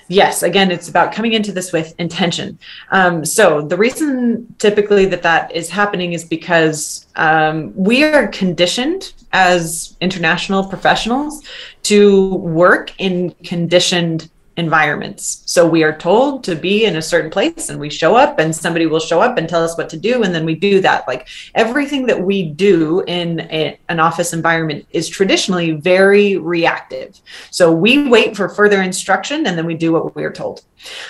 yes 0.07 0.43
again 0.43 0.71
it's 0.71 0.89
about 0.89 1.13
coming 1.13 1.33
into 1.33 1.51
this 1.51 1.71
with 1.71 1.95
intention 1.99 2.57
um, 2.91 3.23
so 3.23 3.61
the 3.61 3.77
reason 3.77 4.45
typically 4.57 5.05
that 5.05 5.23
that 5.23 5.51
is 5.55 5.69
happening 5.69 6.13
is 6.13 6.23
because 6.23 7.07
um, 7.15 7.73
we 7.75 8.03
are 8.03 8.27
conditioned 8.27 9.13
as 9.31 9.95
international 10.01 10.65
professionals 10.65 11.43
to 11.83 12.35
work 12.35 12.93
in 12.97 13.31
conditioned 13.43 14.29
environments. 14.57 15.43
So 15.45 15.67
we 15.67 15.83
are 15.83 15.95
told 15.95 16.43
to 16.45 16.55
be 16.55 16.85
in 16.85 16.95
a 16.95 17.01
certain 17.01 17.29
place 17.29 17.69
and 17.69 17.79
we 17.79 17.89
show 17.89 18.15
up 18.15 18.39
and 18.39 18.55
somebody 18.55 18.87
will 18.87 18.99
show 18.99 19.21
up 19.21 19.37
and 19.37 19.47
tell 19.47 19.63
us 19.63 19.77
what 19.77 19.87
to 19.89 19.97
do 19.97 20.23
and 20.23 20.33
then 20.33 20.45
we 20.45 20.55
do 20.55 20.81
that. 20.81 21.07
Like 21.07 21.27
everything 21.53 22.07
that 22.07 22.19
we 22.19 22.43
do 22.43 23.03
in 23.07 23.41
a, 23.41 23.79
an 23.87 23.99
office 23.99 24.33
environment 24.33 24.87
is 24.91 25.07
traditionally 25.07 25.71
very 25.71 26.37
reactive. 26.37 27.21
So 27.51 27.71
we 27.71 28.07
wait 28.07 28.35
for 28.35 28.49
further 28.49 28.81
instruction 28.81 29.45
and 29.45 29.57
then 29.57 29.67
we 29.67 29.75
do 29.75 29.93
what 29.93 30.15
we 30.15 30.23
are 30.23 30.33
told. 30.33 30.63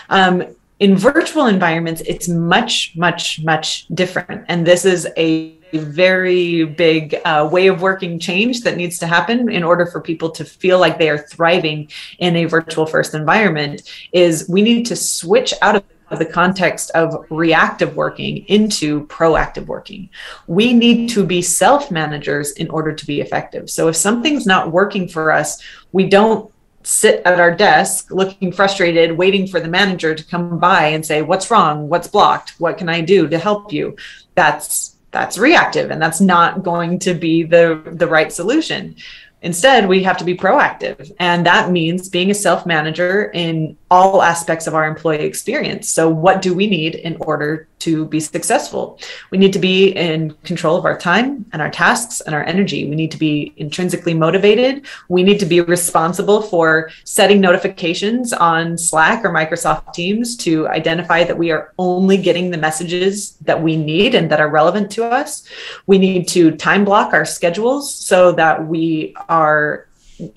Um, 0.09 0.43
in 0.79 0.95
virtual 0.95 1.47
environments, 1.47 2.01
it's 2.01 2.27
much, 2.27 2.93
much, 2.95 3.43
much 3.43 3.87
different. 3.87 4.45
And 4.47 4.65
this 4.65 4.85
is 4.85 5.07
a 5.17 5.57
very 5.73 6.63
big 6.63 7.19
uh, 7.25 7.49
way 7.51 7.67
of 7.67 7.81
working 7.81 8.19
change 8.19 8.61
that 8.61 8.77
needs 8.77 8.99
to 8.99 9.07
happen 9.07 9.51
in 9.51 9.63
order 9.63 9.85
for 9.85 9.99
people 9.99 10.29
to 10.31 10.45
feel 10.45 10.79
like 10.79 10.97
they 10.97 11.09
are 11.09 11.17
thriving 11.17 11.89
in 12.19 12.35
a 12.35 12.45
virtual 12.45 12.85
first 12.85 13.13
environment 13.13 13.81
is 14.13 14.47
we 14.47 14.61
need 14.61 14.85
to 14.85 14.95
switch 14.95 15.53
out 15.61 15.83
of 16.09 16.19
the 16.19 16.25
context 16.25 16.89
of 16.91 17.25
reactive 17.29 17.95
working 17.95 18.45
into 18.47 19.05
proactive 19.07 19.65
working. 19.65 20.09
We 20.47 20.73
need 20.73 21.09
to 21.09 21.25
be 21.25 21.41
self 21.41 21.91
managers 21.91 22.51
in 22.51 22.69
order 22.69 22.93
to 22.93 23.05
be 23.05 23.19
effective. 23.19 23.69
So 23.69 23.89
if 23.89 23.95
something's 23.97 24.45
not 24.45 24.71
working 24.71 25.09
for 25.09 25.31
us, 25.31 25.61
we 25.91 26.07
don't 26.07 26.49
sit 26.87 27.21
at 27.25 27.39
our 27.39 27.53
desk 27.53 28.11
looking 28.11 28.51
frustrated, 28.51 29.17
waiting 29.17 29.45
for 29.45 29.59
the 29.59 29.67
manager 29.67 30.15
to 30.15 30.23
come 30.23 30.57
by 30.57 30.87
and 30.87 31.05
say, 31.05 31.21
What's 31.21 31.51
wrong? 31.51 31.89
What's 31.89 32.07
blocked? 32.07 32.59
What 32.59 32.77
can 32.77 32.87
I 32.87 33.01
do 33.01 33.27
to 33.27 33.37
help 33.37 33.73
you? 33.73 33.97
That's 34.35 34.95
that's 35.11 35.37
reactive 35.37 35.89
and 35.91 36.01
that's 36.01 36.21
not 36.21 36.63
going 36.63 36.99
to 36.99 37.13
be 37.13 37.43
the 37.43 37.81
the 37.93 38.07
right 38.07 38.31
solution 38.31 38.93
instead 39.41 39.87
we 39.87 40.03
have 40.03 40.17
to 40.17 40.25
be 40.25 40.35
proactive 40.35 41.11
and 41.19 41.45
that 41.45 41.71
means 41.71 42.09
being 42.09 42.29
a 42.29 42.33
self 42.33 42.65
manager 42.65 43.31
in 43.33 43.77
all 43.89 44.21
aspects 44.21 44.67
of 44.67 44.75
our 44.75 44.85
employee 44.85 45.23
experience 45.23 45.87
so 45.87 46.09
what 46.09 46.41
do 46.41 46.53
we 46.53 46.67
need 46.67 46.95
in 46.95 47.15
order 47.21 47.67
to 47.79 48.05
be 48.05 48.19
successful. 48.19 48.99
We 49.31 49.37
need 49.37 49.53
to 49.53 49.59
be 49.59 49.89
in 49.89 50.31
control 50.43 50.77
of 50.77 50.85
our 50.85 50.97
time 50.97 51.45
and 51.53 51.61
our 51.61 51.69
tasks 51.69 52.21
and 52.21 52.33
our 52.33 52.43
energy. 52.43 52.89
We 52.89 52.95
need 52.95 53.11
to 53.11 53.17
be 53.17 53.53
intrinsically 53.57 54.13
motivated. 54.13 54.85
We 55.09 55.23
need 55.23 55.39
to 55.39 55.45
be 55.45 55.61
responsible 55.61 56.41
for 56.41 56.89
setting 57.03 57.39
notifications 57.41 58.33
on 58.33 58.77
Slack 58.77 59.23
or 59.23 59.29
Microsoft 59.29 59.93
Teams 59.93 60.35
to 60.37 60.67
identify 60.69 61.23
that 61.23 61.37
we 61.37 61.51
are 61.51 61.73
only 61.77 62.17
getting 62.17 62.51
the 62.51 62.57
messages 62.57 63.31
that 63.41 63.61
we 63.61 63.75
need 63.75 64.15
and 64.15 64.29
that 64.31 64.41
are 64.41 64.49
relevant 64.49 64.91
to 64.91 65.05
us. 65.05 65.43
We 65.85 65.97
need 65.97 66.27
to 66.29 66.55
time 66.55 66.85
block 66.85 67.13
our 67.13 67.25
schedules 67.25 67.93
so 67.93 68.31
that 68.33 68.67
we 68.67 69.15
are 69.29 69.86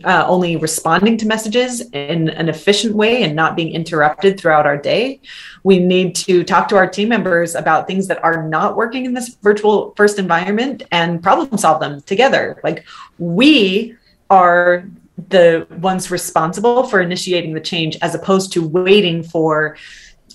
uh, 0.04 0.24
only 0.26 0.56
responding 0.56 1.16
to 1.18 1.26
messages 1.26 1.80
in 1.92 2.28
an 2.30 2.48
efficient 2.48 2.94
way 2.94 3.22
and 3.22 3.34
not 3.34 3.56
being 3.56 3.72
interrupted 3.72 4.38
throughout 4.38 4.66
our 4.66 4.76
day. 4.76 5.20
We 5.64 5.78
need 5.78 6.14
to 6.16 6.44
talk 6.44 6.68
to 6.68 6.76
our 6.76 6.88
team 6.88 7.08
members 7.08 7.54
about 7.54 7.86
things 7.86 8.06
that 8.08 8.22
are 8.22 8.48
not 8.48 8.76
working 8.76 9.06
in 9.06 9.14
this 9.14 9.36
virtual 9.42 9.94
first 9.96 10.18
environment 10.18 10.82
and 10.90 11.22
problem 11.22 11.56
solve 11.58 11.80
them 11.80 12.02
together. 12.02 12.60
Like 12.62 12.84
we 13.18 13.96
are 14.28 14.84
the 15.28 15.66
ones 15.80 16.10
responsible 16.10 16.84
for 16.84 17.00
initiating 17.00 17.54
the 17.54 17.60
change 17.60 17.96
as 18.02 18.14
opposed 18.14 18.52
to 18.52 18.66
waiting 18.66 19.22
for 19.22 19.76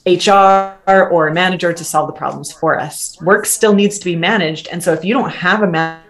HR 0.05 0.77
or 0.87 1.27
a 1.27 1.33
manager 1.33 1.73
to 1.73 1.83
solve 1.83 2.07
the 2.07 2.13
problems 2.13 2.51
for 2.51 2.79
us. 2.79 3.19
Work 3.21 3.45
still 3.45 3.73
needs 3.73 3.97
to 3.99 4.05
be 4.05 4.15
managed. 4.15 4.67
And 4.71 4.83
so 4.83 4.93
if 4.93 5.03
you 5.03 5.13
don't 5.13 5.31
have 5.31 5.63
a 5.63 6.03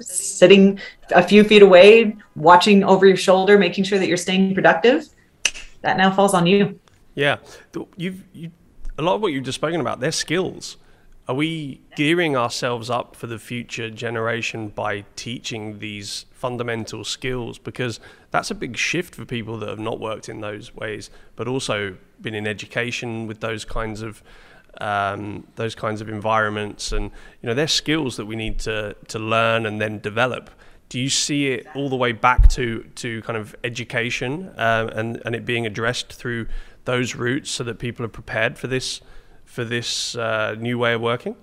sitting 0.00 0.78
a 1.10 1.22
few 1.22 1.44
feet 1.44 1.62
away, 1.62 2.16
watching 2.34 2.84
over 2.84 3.06
your 3.06 3.16
shoulder, 3.16 3.58
making 3.58 3.84
sure 3.84 3.98
that 3.98 4.08
you're 4.08 4.16
staying 4.16 4.54
productive, 4.54 5.08
that 5.82 5.96
now 5.96 6.10
falls 6.10 6.34
on 6.34 6.46
you. 6.46 6.78
Yeah, 7.14 7.36
you've 7.96 8.22
you, 8.32 8.50
a 8.98 9.02
lot 9.02 9.14
of 9.14 9.20
what 9.20 9.32
you've 9.32 9.44
just 9.44 9.56
spoken 9.56 9.80
about. 9.80 10.00
They're 10.00 10.12
skills. 10.12 10.76
Are 11.28 11.34
we 11.34 11.80
gearing 11.96 12.36
ourselves 12.36 12.88
up 12.88 13.16
for 13.16 13.26
the 13.26 13.38
future 13.38 13.90
generation 13.90 14.68
by 14.68 15.04
teaching 15.16 15.80
these 15.80 16.26
fundamental 16.30 17.02
skills? 17.02 17.58
Because 17.58 17.98
that's 18.30 18.52
a 18.52 18.54
big 18.54 18.76
shift 18.76 19.16
for 19.16 19.24
people 19.24 19.58
that 19.58 19.68
have 19.68 19.80
not 19.80 19.98
worked 19.98 20.28
in 20.28 20.40
those 20.40 20.74
ways, 20.76 21.10
but 21.34 21.48
also 21.48 21.96
been 22.20 22.34
in 22.34 22.46
education 22.46 23.26
with 23.26 23.40
those 23.40 23.64
kinds 23.64 24.02
of 24.02 24.22
um, 24.80 25.46
those 25.56 25.74
kinds 25.74 26.00
of 26.00 26.08
environments, 26.08 26.92
and 26.92 27.10
you 27.42 27.46
know, 27.48 27.54
they're 27.54 27.68
skills 27.68 28.16
that 28.16 28.26
we 28.26 28.36
need 28.36 28.58
to 28.60 28.94
to 29.08 29.18
learn 29.18 29.66
and 29.66 29.80
then 29.80 29.98
develop 29.98 30.50
do 30.88 31.00
you 31.00 31.08
see 31.08 31.48
it 31.48 31.66
all 31.74 31.88
the 31.88 31.96
way 31.96 32.12
back 32.12 32.48
to 32.48 32.84
to 32.94 33.20
kind 33.22 33.36
of 33.36 33.56
education 33.64 34.52
um, 34.56 34.88
and 34.90 35.20
and 35.24 35.34
it 35.34 35.44
being 35.44 35.66
addressed 35.66 36.12
through 36.12 36.46
those 36.84 37.14
routes 37.14 37.50
so 37.50 37.64
that 37.64 37.78
people 37.78 38.04
are 38.04 38.08
prepared 38.08 38.58
for 38.58 38.68
this 38.68 39.00
for 39.44 39.64
this 39.64 40.16
uh, 40.16 40.54
new 40.58 40.78
way 40.78 40.94
of 40.94 41.00
working? 41.00 41.36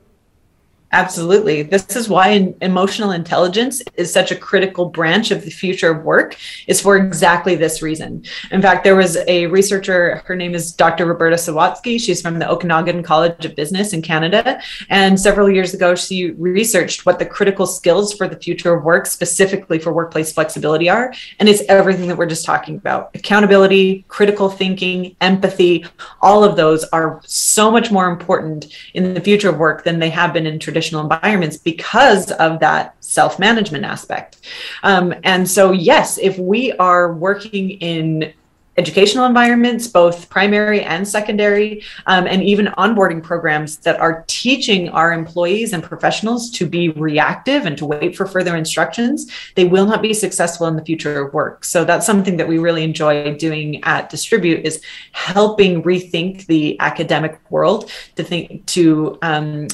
Absolutely. 0.94 1.64
This 1.64 1.96
is 1.96 2.08
why 2.08 2.54
emotional 2.62 3.12
intelligence 3.12 3.82
is 3.96 4.14
such 4.14 4.32
a 4.32 4.36
critical 4.36 4.86
branch 4.90 5.32
of 5.32 5.44
the 5.44 5.50
future 5.50 5.90
of 5.90 6.04
work 6.04 6.38
is 6.68 6.80
for 6.80 6.98
exactly 6.98 7.56
this 7.56 7.82
reason. 7.82 8.24
In 8.52 8.62
fact, 8.62 8.84
there 8.84 8.96
was 8.96 9.18
a 9.28 9.48
researcher, 9.48 10.22
her 10.26 10.36
name 10.36 10.54
is 10.54 10.72
Dr. 10.72 11.08
Roberta 11.08 11.36
Sawatsky. 11.36 12.00
She's 12.00 12.22
from 12.22 12.38
the 12.38 12.48
Okanagan 12.48 13.02
College 13.02 13.44
of 13.44 13.56
Business 13.56 13.94
in 13.94 14.04
Canada. 14.04 14.62
And 14.90 15.20
several 15.20 15.50
years 15.50 15.74
ago, 15.74 15.96
she 15.96 16.30
researched 16.32 17.08
what 17.08 17.18
the 17.18 17.26
critical 17.26 17.66
skills 17.66 18.14
for 18.14 18.28
the 18.28 18.38
future 18.38 18.76
of 18.76 18.84
work, 18.84 19.08
specifically 19.08 19.80
for 19.80 19.92
workplace 19.92 20.32
flexibility 20.32 20.90
are. 20.90 21.12
And 21.40 21.50
it's 21.50 21.64
everything 21.70 22.08
that 22.08 22.20
we're 22.20 22.28
just 22.28 22.46
talking 22.46 22.76
about. 22.76 23.10
Accountability, 23.16 24.06
critical 24.10 24.48
thinking, 24.48 25.16
empathy, 25.22 25.88
all 26.22 26.44
of 26.44 26.56
those 26.56 26.84
are 26.86 27.20
so 27.26 27.72
much 27.72 27.90
more 27.90 28.12
important 28.12 28.68
in 28.94 29.16
the 29.16 29.22
future 29.22 29.50
of 29.50 29.58
work 29.58 29.84
than 29.84 29.98
they 29.98 30.12
have 30.12 30.34
been 30.34 30.46
in 30.46 30.60
traditional 30.60 30.83
traditional 30.84 31.02
environments 31.02 31.58
because 31.58 32.32
of 32.34 32.60
that 32.60 32.96
self 33.00 33.40
management 33.40 33.86
aspect. 33.86 34.38
Um, 34.84 35.14
and 35.24 35.50
so, 35.50 35.72
yes, 35.72 36.18
if 36.18 36.38
we 36.38 36.74
are 36.74 37.14
working 37.14 37.72
in 37.72 38.34
educational 38.76 39.26
environments, 39.26 39.88
both 39.88 40.28
primary 40.30 40.82
and 40.82 41.08
secondary, 41.08 41.84
um, 42.08 42.26
and 42.26 42.42
even 42.42 42.66
onboarding 42.78 43.22
programs 43.22 43.78
that 43.78 44.00
are 44.00 44.24
teaching 44.26 44.90
our 44.90 45.14
employees 45.14 45.74
and 45.74 45.84
professionals 45.84 46.50
to 46.50 46.66
be 46.66 46.90
reactive 46.90 47.68
and 47.68 47.78
to 47.78 47.86
wait 47.86 48.16
for 48.16 48.26
further 48.26 48.56
instructions, 48.56 49.30
they 49.54 49.66
will 49.66 49.86
not 49.86 50.02
be 50.02 50.12
successful 50.12 50.66
in 50.66 50.76
the 50.76 50.84
future 50.84 51.24
of 51.24 51.34
work. 51.36 51.64
So 51.64 51.86
that's 51.86 52.06
something 52.06 52.36
that 52.38 52.48
we 52.48 52.58
really 52.58 52.84
enjoy 52.84 53.36
doing 53.38 53.84
at 53.84 54.10
Distribute 54.10 54.66
is 54.66 54.82
helping 55.12 55.84
rethink 55.84 56.48
the 56.48 56.76
academic 56.80 57.40
world 57.52 57.92
to 58.16 58.24
think 58.24 58.66
to 58.74 59.20
um, 59.22 59.68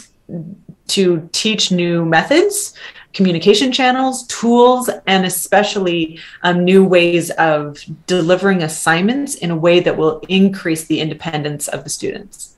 to 0.89 1.29
teach 1.31 1.71
new 1.71 2.05
methods 2.05 2.73
communication 3.13 3.71
channels, 3.71 4.25
tools, 4.27 4.89
and 5.07 5.25
especially 5.25 6.19
um, 6.43 6.63
new 6.63 6.85
ways 6.85 7.31
of 7.31 7.83
delivering 8.05 8.61
assignments 8.61 9.35
in 9.35 9.51
a 9.51 9.55
way 9.55 9.79
that 9.79 9.97
will 9.97 10.19
increase 10.29 10.85
the 10.85 10.99
independence 10.99 11.67
of 11.67 11.83
the 11.83 11.89
students. 11.89 12.55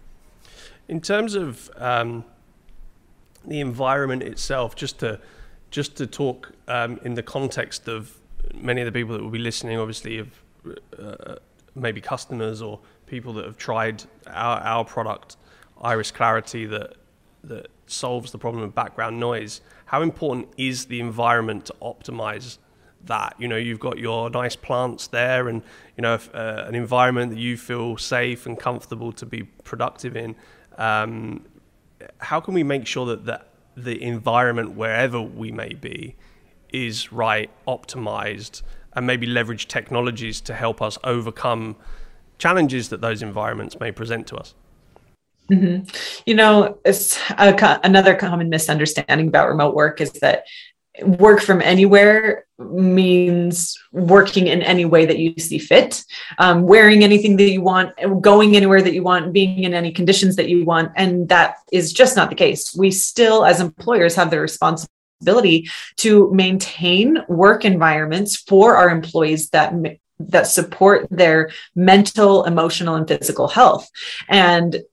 In 0.88 1.00
terms 1.00 1.36
of 1.36 1.70
um, 1.78 2.26
the 3.46 3.62
environment 3.62 4.24
itself, 4.24 4.76
just 4.76 5.00
to 5.00 5.20
just 5.70 5.96
to 5.96 6.06
talk 6.06 6.52
um, 6.67 7.00
in 7.06 7.13
the 7.13 7.24
context 7.24 7.88
of 7.88 8.17
many 8.54 8.82
of 8.82 8.86
the 8.86 8.91
people 8.91 9.13
that 9.13 9.24
will 9.24 9.30
be 9.30 9.39
listening, 9.39 9.80
obviously, 9.80 10.17
of 10.17 10.28
uh, 11.00 11.36
maybe 11.76 12.02
customers 12.02 12.62
or 12.62 12.78
people 13.06 13.32
that 13.32 13.46
have 13.46 13.56
tried 13.56 14.04
our, 14.28 14.60
our 14.60 14.84
product, 14.84 15.38
Iris 15.82 16.12
Clarity, 16.12 16.65
that 16.65 16.98
that 17.43 17.67
solves 17.88 18.32
the 18.32 18.38
problem 18.38 18.63
of 18.63 18.75
background 18.75 19.19
noise. 19.19 19.62
How 19.86 20.01
important 20.01 20.47
is 20.58 20.86
the 20.86 20.99
environment 20.99 21.65
to 21.65 21.75
optimize 21.82 22.58
that? 23.06 23.36
You 23.39 23.47
know, 23.47 23.58
you've 23.58 23.80
got 23.80 23.97
your 23.97 24.30
nice 24.30 24.56
plants 24.56 25.08
there, 25.08 25.47
and 25.47 25.62
you 25.97 26.01
know, 26.01 26.15
if, 26.15 26.34
uh, 26.34 26.65
an 26.67 26.75
environment 26.75 27.32
that 27.32 27.39
you 27.39 27.58
feel 27.58 27.97
safe 27.97 28.45
and 28.45 28.60
comfortable 28.60 29.12
to 29.13 29.25
be 29.25 29.43
productive 29.63 30.15
in. 30.15 30.36
Um, 30.77 31.45
how 32.17 32.39
can 32.39 32.54
we 32.54 32.63
make 32.63 32.88
sure 32.88 33.06
that 33.08 33.25
that 33.25 33.47
the 33.75 34.01
environment 34.01 34.71
wherever 34.75 35.21
we 35.21 35.51
may 35.51 35.73
be 35.73 36.15
is 36.71 37.12
right, 37.12 37.49
optimized, 37.67 38.62
and 38.93 39.06
maybe 39.06 39.25
leverage 39.25 39.67
technologies 39.67 40.41
to 40.41 40.54
help 40.54 40.82
us 40.82 40.97
overcome 41.04 41.75
challenges 42.38 42.89
that 42.89 43.01
those 43.01 43.21
environments 43.21 43.80
may 43.80 43.91
present 43.91 44.27
to 44.27 44.36
us. 44.36 44.56
Mm-hmm. 45.52 45.84
You 46.26 46.36
know, 46.36 46.80
a, 46.86 47.80
another 47.84 48.16
common 48.16 48.50
misunderstanding 48.50 49.28
about 49.28 49.50
remote 49.50 49.76
work 49.76 50.00
is 50.00 50.12
that 50.14 50.46
work 51.04 51.42
from 51.42 51.62
anywhere 51.62 52.46
means 52.60 53.78
working 53.92 54.48
in 54.48 54.62
any 54.62 54.86
way 54.86 55.06
that 55.06 55.18
you 55.18 55.34
see 55.38 55.58
fit, 55.58 56.04
um, 56.38 56.64
wearing 56.64 57.04
anything 57.04 57.38
that 57.38 57.50
you 57.50 57.62
want, 57.62 57.94
going 58.22 58.56
anywhere 58.56 58.82
that 58.82 58.94
you 58.94 59.04
want, 59.04 59.34
being 59.34 59.64
in 59.64 59.74
any 59.74 59.92
conditions 59.92 60.36
that 60.36 60.50
you 60.50 60.66
want. 60.66 60.92
And 60.96 61.28
that 61.30 61.56
is 61.72 61.94
just 61.94 62.16
not 62.16 62.30
the 62.30 62.36
case. 62.36 62.76
We 62.76 62.92
still, 62.92 63.46
as 63.46 63.60
employers, 63.60 64.16
have 64.16 64.32
the 64.32 64.40
responsibility 64.40 65.70
to 65.98 66.32
maintain 66.34 67.20
work 67.28 67.66
environments 67.66 68.36
for 68.36 68.76
our 68.76 68.90
employees 68.90 69.50
that 69.50 69.74
that 70.30 70.46
support 70.46 71.08
their 71.10 71.50
mental, 71.76 72.44
emotional, 72.44 72.94
and 72.94 73.08
physical 73.08 73.48
health. 73.48 73.90
And 74.30 74.84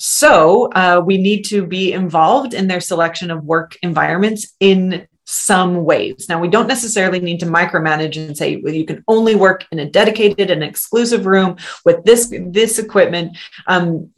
so 0.00 0.70
uh, 0.72 1.02
we 1.04 1.18
need 1.18 1.42
to 1.42 1.66
be 1.66 1.92
involved 1.92 2.54
in 2.54 2.66
their 2.68 2.80
selection 2.80 3.30
of 3.30 3.44
work 3.44 3.76
environments 3.82 4.54
in 4.58 5.06
some 5.26 5.84
ways. 5.84 6.26
Now, 6.26 6.40
we 6.40 6.48
don't 6.48 6.66
necessarily 6.66 7.20
need 7.20 7.38
to 7.40 7.46
micromanage 7.46 8.16
and 8.16 8.36
say 8.36 8.56
well, 8.56 8.72
you 8.72 8.86
can 8.86 9.04
only 9.08 9.34
work 9.34 9.66
in 9.70 9.78
a 9.78 9.90
dedicated 9.90 10.50
and 10.50 10.64
exclusive 10.64 11.26
room 11.26 11.56
with 11.84 12.02
this 12.04 12.32
this 12.46 12.78
equipment. 12.78 13.36
Um, 13.66 14.10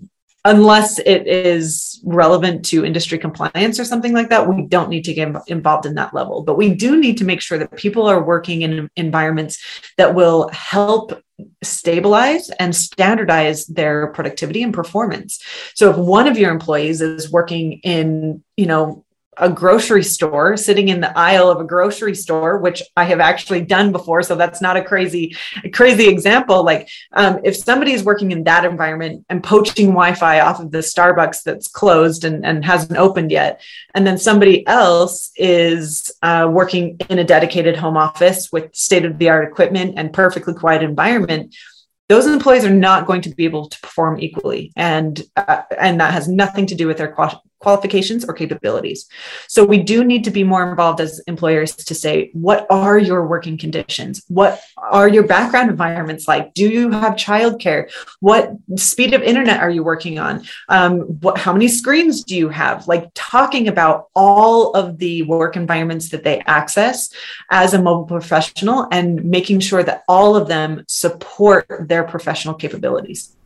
unless 0.44 0.98
it 1.00 1.26
is 1.26 1.91
relevant 2.04 2.64
to 2.66 2.84
industry 2.84 3.18
compliance 3.18 3.78
or 3.78 3.84
something 3.84 4.12
like 4.12 4.28
that, 4.28 4.48
we 4.48 4.66
don't 4.66 4.88
need 4.88 5.04
to 5.04 5.14
get 5.14 5.34
involved 5.46 5.86
in 5.86 5.94
that 5.94 6.14
level. 6.14 6.42
But 6.42 6.56
we 6.56 6.74
do 6.74 6.98
need 6.98 7.18
to 7.18 7.24
make 7.24 7.40
sure 7.40 7.58
that 7.58 7.76
people 7.76 8.06
are 8.06 8.22
working 8.22 8.62
in 8.62 8.90
environments 8.96 9.58
that 9.98 10.14
will 10.14 10.48
help 10.48 11.22
stabilize 11.62 12.50
and 12.50 12.74
standardize 12.74 13.66
their 13.66 14.08
productivity 14.08 14.62
and 14.62 14.74
performance. 14.74 15.42
So 15.74 15.90
if 15.90 15.96
one 15.96 16.28
of 16.28 16.38
your 16.38 16.50
employees 16.50 17.00
is 17.00 17.30
working 17.30 17.80
in, 17.82 18.42
you 18.56 18.66
know, 18.66 19.04
a 19.38 19.48
grocery 19.48 20.04
store, 20.04 20.56
sitting 20.56 20.88
in 20.88 21.00
the 21.00 21.16
aisle 21.18 21.50
of 21.50 21.58
a 21.58 21.64
grocery 21.64 22.14
store, 22.14 22.58
which 22.58 22.82
I 22.96 23.04
have 23.04 23.20
actually 23.20 23.62
done 23.62 23.90
before. 23.90 24.22
So 24.22 24.34
that's 24.34 24.60
not 24.60 24.76
a 24.76 24.84
crazy, 24.84 25.36
crazy 25.72 26.08
example. 26.08 26.64
Like 26.64 26.90
um, 27.12 27.40
if 27.42 27.56
somebody 27.56 27.92
is 27.92 28.04
working 28.04 28.30
in 28.30 28.44
that 28.44 28.64
environment 28.64 29.24
and 29.30 29.42
poaching 29.42 29.88
Wi-Fi 29.88 30.40
off 30.40 30.60
of 30.60 30.70
the 30.70 30.78
Starbucks 30.78 31.44
that's 31.44 31.68
closed 31.68 32.24
and, 32.24 32.44
and 32.44 32.64
hasn't 32.64 32.98
opened 32.98 33.30
yet, 33.30 33.62
and 33.94 34.06
then 34.06 34.18
somebody 34.18 34.66
else 34.66 35.32
is 35.36 36.12
uh, 36.22 36.48
working 36.50 36.98
in 37.08 37.18
a 37.18 37.24
dedicated 37.24 37.76
home 37.76 37.96
office 37.96 38.52
with 38.52 38.74
state-of-the-art 38.74 39.48
equipment 39.48 39.94
and 39.96 40.12
perfectly 40.12 40.52
quiet 40.52 40.82
environment, 40.82 41.54
those 42.08 42.26
employees 42.26 42.64
are 42.64 42.70
not 42.70 43.06
going 43.06 43.22
to 43.22 43.30
be 43.30 43.46
able 43.46 43.68
to 43.70 43.80
perform 43.80 44.20
equally 44.20 44.70
and 44.76 45.22
uh, 45.36 45.62
and 45.78 45.98
that 46.00 46.12
has 46.12 46.28
nothing 46.28 46.66
to 46.66 46.74
do 46.74 46.86
with 46.86 46.98
their 46.98 47.10
qualifications 47.62 48.24
or 48.24 48.34
capabilities. 48.34 49.08
So 49.48 49.64
we 49.64 49.78
do 49.78 50.04
need 50.04 50.24
to 50.24 50.30
be 50.30 50.44
more 50.44 50.68
involved 50.68 51.00
as 51.00 51.20
employers 51.20 51.74
to 51.76 51.94
say, 51.94 52.30
what 52.32 52.66
are 52.70 52.98
your 52.98 53.26
working 53.26 53.56
conditions? 53.56 54.22
What 54.28 54.60
are 54.76 55.08
your 55.08 55.26
background 55.26 55.70
environments 55.70 56.26
like? 56.26 56.54
Do 56.54 56.68
you 56.68 56.90
have 56.90 57.14
childcare? 57.14 57.90
What 58.20 58.52
speed 58.76 59.14
of 59.14 59.22
internet 59.22 59.60
are 59.60 59.70
you 59.70 59.82
working 59.84 60.18
on? 60.18 60.44
Um, 60.68 61.00
what, 61.24 61.38
how 61.38 61.52
many 61.52 61.68
screens 61.68 62.24
do 62.24 62.36
you 62.36 62.48
have? 62.48 62.88
Like 62.88 63.10
talking 63.14 63.68
about 63.68 64.08
all 64.14 64.72
of 64.72 64.98
the 64.98 65.22
work 65.22 65.56
environments 65.56 66.10
that 66.10 66.24
they 66.24 66.40
access 66.40 67.10
as 67.50 67.74
a 67.74 67.82
mobile 67.82 68.06
professional 68.06 68.88
and 68.90 69.24
making 69.24 69.60
sure 69.60 69.82
that 69.82 70.02
all 70.08 70.36
of 70.36 70.48
them 70.48 70.84
support 70.88 71.66
their 71.88 72.04
professional 72.04 72.54
capabilities. 72.54 73.36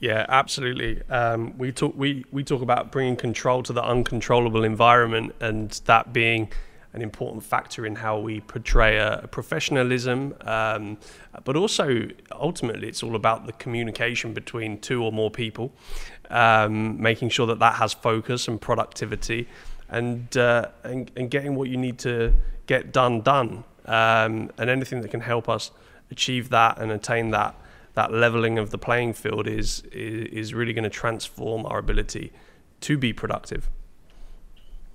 Yeah, 0.00 0.24
absolutely. 0.30 1.02
Um, 1.10 1.56
we 1.58 1.72
talk 1.72 1.94
we 1.94 2.24
we 2.32 2.42
talk 2.42 2.62
about 2.62 2.90
bringing 2.90 3.16
control 3.16 3.62
to 3.64 3.72
the 3.74 3.84
uncontrollable 3.84 4.64
environment, 4.64 5.34
and 5.40 5.70
that 5.84 6.14
being 6.14 6.50
an 6.94 7.02
important 7.02 7.44
factor 7.44 7.84
in 7.86 7.96
how 7.96 8.18
we 8.18 8.40
portray 8.40 8.96
a, 8.96 9.20
a 9.20 9.28
professionalism. 9.28 10.34
Um, 10.40 10.96
but 11.44 11.54
also, 11.54 12.08
ultimately, 12.32 12.88
it's 12.88 13.02
all 13.02 13.14
about 13.14 13.46
the 13.46 13.52
communication 13.52 14.32
between 14.32 14.80
two 14.80 15.04
or 15.04 15.12
more 15.12 15.30
people, 15.30 15.70
um, 16.30 17.00
making 17.00 17.28
sure 17.28 17.46
that 17.48 17.58
that 17.58 17.74
has 17.74 17.92
focus 17.92 18.48
and 18.48 18.58
productivity, 18.58 19.48
and, 19.90 20.34
uh, 20.34 20.68
and 20.82 21.10
and 21.14 21.30
getting 21.30 21.54
what 21.56 21.68
you 21.68 21.76
need 21.76 21.98
to 21.98 22.32
get 22.66 22.90
done 22.90 23.20
done, 23.20 23.64
um, 23.84 24.50
and 24.56 24.70
anything 24.70 25.02
that 25.02 25.10
can 25.10 25.20
help 25.20 25.46
us 25.46 25.72
achieve 26.10 26.48
that 26.48 26.78
and 26.78 26.90
attain 26.90 27.32
that 27.32 27.54
that 28.00 28.12
leveling 28.12 28.58
of 28.58 28.70
the 28.70 28.78
playing 28.78 29.12
field 29.12 29.46
is 29.46 29.82
is, 29.92 30.54
really 30.54 30.72
going 30.72 30.90
to 30.92 30.96
transform 31.04 31.66
our 31.66 31.78
ability 31.78 32.32
to 32.80 32.96
be 32.96 33.12
productive. 33.12 33.68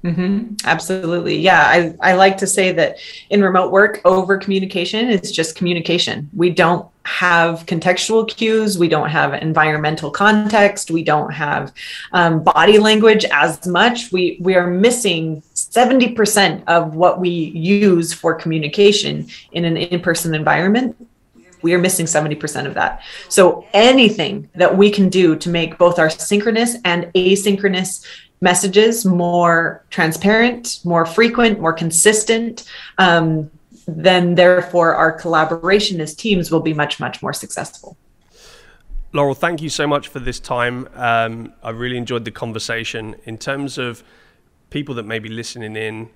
Mm-hmm. 0.04 0.56
Absolutely. 0.66 1.38
Yeah. 1.38 1.64
I, 1.76 1.96
I 2.10 2.14
like 2.14 2.38
to 2.38 2.48
say 2.48 2.72
that 2.74 2.98
in 3.32 3.42
remote 3.42 3.72
work, 3.72 4.02
over 4.06 4.38
communication 4.38 5.10
is 5.10 5.32
just 5.32 5.56
communication. 5.56 6.30
We 6.36 6.52
don't 6.52 6.86
have 7.06 7.66
contextual 7.66 8.28
cues. 8.28 8.78
We 8.78 8.88
don't 8.88 9.10
have 9.10 9.34
environmental 9.34 10.12
context. 10.12 10.92
We 10.92 11.04
don't 11.04 11.34
have 11.34 11.74
um, 12.12 12.44
body 12.44 12.78
language 12.78 13.26
as 13.32 13.66
much. 13.66 14.12
We, 14.12 14.38
we 14.42 14.54
are 14.56 14.68
missing 14.68 15.42
70% 15.56 16.64
of 16.68 16.94
what 16.94 17.20
we 17.20 17.30
use 17.30 18.14
for 18.14 18.36
communication 18.36 19.28
in 19.54 19.66
an 19.66 19.76
in 19.78 20.02
person 20.02 20.36
environment 20.36 20.96
we 21.66 21.74
are 21.74 21.80
missing 21.80 22.06
70% 22.06 22.68
of 22.68 22.76
that. 22.76 23.02
So 23.28 23.66
anything 23.74 24.48
that 24.54 24.78
we 24.78 24.92
can 24.92 25.10
do 25.10 25.36
to 25.38 25.50
make 25.50 25.80
both 25.80 25.98
our 25.98 26.12
synchronous 26.12 26.78
and 26.86 27.06
asynchronous 27.16 28.06
messages 28.40 29.04
more 29.04 29.84
transparent, 29.90 30.80
more 30.84 31.08
frequent, 31.08 31.60
more 31.60 31.74
consistent, 31.74 32.70
um, 33.00 33.50
then 33.88 34.36
therefore 34.36 34.94
our 34.94 35.12
collaboration 35.12 36.00
as 36.00 36.14
teams 36.14 36.52
will 36.52 36.62
be 36.62 36.74
much, 36.74 37.00
much 37.00 37.24
more 37.24 37.34
successful. 37.34 37.98
Laurel, 39.12 39.34
thank 39.34 39.60
you 39.60 39.70
so 39.70 39.88
much 39.88 40.08
for 40.10 40.20
this 40.20 40.40
time. 40.40 40.88
Um, 40.94 41.52
I 41.64 41.72
really 41.72 41.98
enjoyed 41.98 42.26
the 42.26 42.32
conversation. 42.32 43.16
In 43.26 43.40
terms 43.40 43.80
of 43.80 44.04
people 44.70 44.94
that 44.96 45.06
may 45.08 45.18
be 45.18 45.30
listening 45.30 45.76
in 45.76 46.10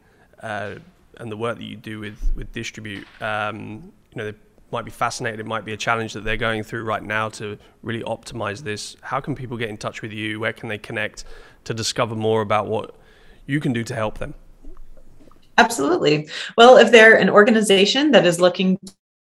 uh, 0.44 0.76
and 1.18 1.32
the 1.32 1.38
work 1.38 1.58
that 1.58 1.64
you 1.64 1.76
do 1.76 2.00
with 2.00 2.20
with 2.36 2.54
Distribute, 2.54 3.08
um, 3.20 3.92
you 4.12 4.18
know, 4.22 4.34
might 4.72 4.86
be 4.86 4.92
fascinated. 4.92 5.40
It 5.40 5.46
might 5.46 5.66
be 5.66 5.74
a 5.74 5.78
challenge 5.78 6.14
that 6.14 6.24
they're 6.24 6.38
going 6.38 6.64
through 6.64 6.84
right 6.84 7.04
now 7.04 7.30
to 7.30 7.58
really 7.82 8.04
optimize 8.04 8.64
this. 8.64 8.96
How 9.02 9.20
can 9.20 9.36
people 9.36 9.58
get 9.58 9.70
in 9.70 9.78
touch 9.78 10.02
with 10.02 10.12
you? 10.12 10.40
Where 10.40 10.54
can 10.54 10.70
they 10.70 10.78
connect 10.78 11.26
to 11.66 11.74
discover 11.74 12.16
more 12.16 12.42
about 12.42 12.68
what 12.68 12.96
you 13.46 13.60
can 13.60 13.74
do 13.74 13.84
to 13.84 13.96
help 13.96 14.18
them? 14.20 14.34
Absolutely. 15.58 16.30
Well, 16.58 16.78
if 16.78 16.92
they're 16.92 17.18
an 17.18 17.30
organization 17.30 18.12
that 18.12 18.26
is 18.26 18.40
looking 18.40 18.80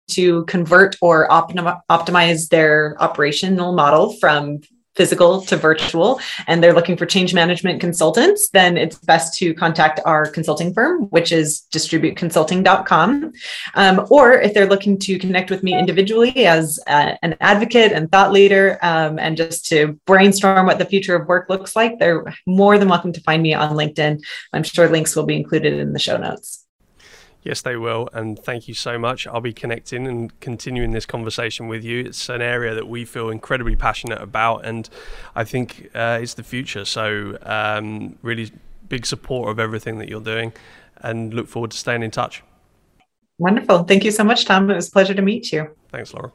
to 0.08 0.44
convert 0.44 0.96
or 1.00 1.28
optimize 1.28 2.48
their 2.48 2.96
operational 3.00 3.72
model 3.72 4.14
from 4.14 4.60
physical 4.96 5.40
to 5.42 5.56
virtual 5.56 6.20
and 6.46 6.62
they're 6.62 6.72
looking 6.72 6.96
for 6.96 7.06
change 7.06 7.34
management 7.34 7.80
consultants, 7.80 8.48
then 8.50 8.76
it's 8.76 8.98
best 8.98 9.36
to 9.38 9.54
contact 9.54 10.00
our 10.04 10.26
consulting 10.26 10.72
firm, 10.72 11.02
which 11.04 11.32
is 11.32 11.66
distributeconsulting.com. 11.72 13.32
Um, 13.74 14.06
or 14.10 14.34
if 14.34 14.54
they're 14.54 14.68
looking 14.68 14.98
to 15.00 15.18
connect 15.18 15.50
with 15.50 15.62
me 15.62 15.76
individually 15.76 16.46
as 16.46 16.78
a, 16.86 17.18
an 17.22 17.36
advocate 17.40 17.92
and 17.92 18.10
thought 18.10 18.32
leader 18.32 18.78
um, 18.82 19.18
and 19.18 19.36
just 19.36 19.66
to 19.66 19.98
brainstorm 20.06 20.66
what 20.66 20.78
the 20.78 20.84
future 20.84 21.16
of 21.16 21.28
work 21.28 21.48
looks 21.48 21.74
like, 21.76 21.98
they're 21.98 22.24
more 22.46 22.78
than 22.78 22.88
welcome 22.88 23.12
to 23.12 23.20
find 23.20 23.42
me 23.42 23.54
on 23.54 23.76
LinkedIn. 23.76 24.22
I'm 24.52 24.62
sure 24.62 24.88
links 24.88 25.16
will 25.16 25.26
be 25.26 25.36
included 25.36 25.74
in 25.74 25.92
the 25.92 25.98
show 25.98 26.16
notes. 26.16 26.63
Yes, 27.44 27.60
they 27.60 27.76
will. 27.76 28.08
And 28.14 28.38
thank 28.38 28.68
you 28.68 28.74
so 28.74 28.98
much. 28.98 29.26
I'll 29.26 29.42
be 29.42 29.52
connecting 29.52 30.06
and 30.06 30.40
continuing 30.40 30.92
this 30.92 31.04
conversation 31.04 31.68
with 31.68 31.84
you. 31.84 32.06
It's 32.06 32.30
an 32.30 32.40
area 32.40 32.74
that 32.74 32.88
we 32.88 33.04
feel 33.04 33.28
incredibly 33.28 33.76
passionate 33.76 34.20
about, 34.20 34.64
and 34.64 34.88
I 35.34 35.44
think 35.44 35.90
uh, 35.94 36.18
it's 36.22 36.34
the 36.34 36.42
future. 36.42 36.86
So, 36.86 37.38
um, 37.42 38.18
really 38.22 38.50
big 38.88 39.04
support 39.04 39.50
of 39.50 39.58
everything 39.58 39.98
that 39.98 40.08
you're 40.08 40.22
doing, 40.22 40.54
and 40.96 41.34
look 41.34 41.46
forward 41.46 41.72
to 41.72 41.76
staying 41.76 42.02
in 42.02 42.10
touch. 42.10 42.42
Wonderful. 43.36 43.84
Thank 43.84 44.04
you 44.04 44.10
so 44.10 44.24
much, 44.24 44.46
Tom. 44.46 44.70
It 44.70 44.76
was 44.76 44.88
a 44.88 44.92
pleasure 44.92 45.14
to 45.14 45.22
meet 45.22 45.52
you. 45.52 45.68
Thanks, 45.90 46.14
Laura. 46.14 46.32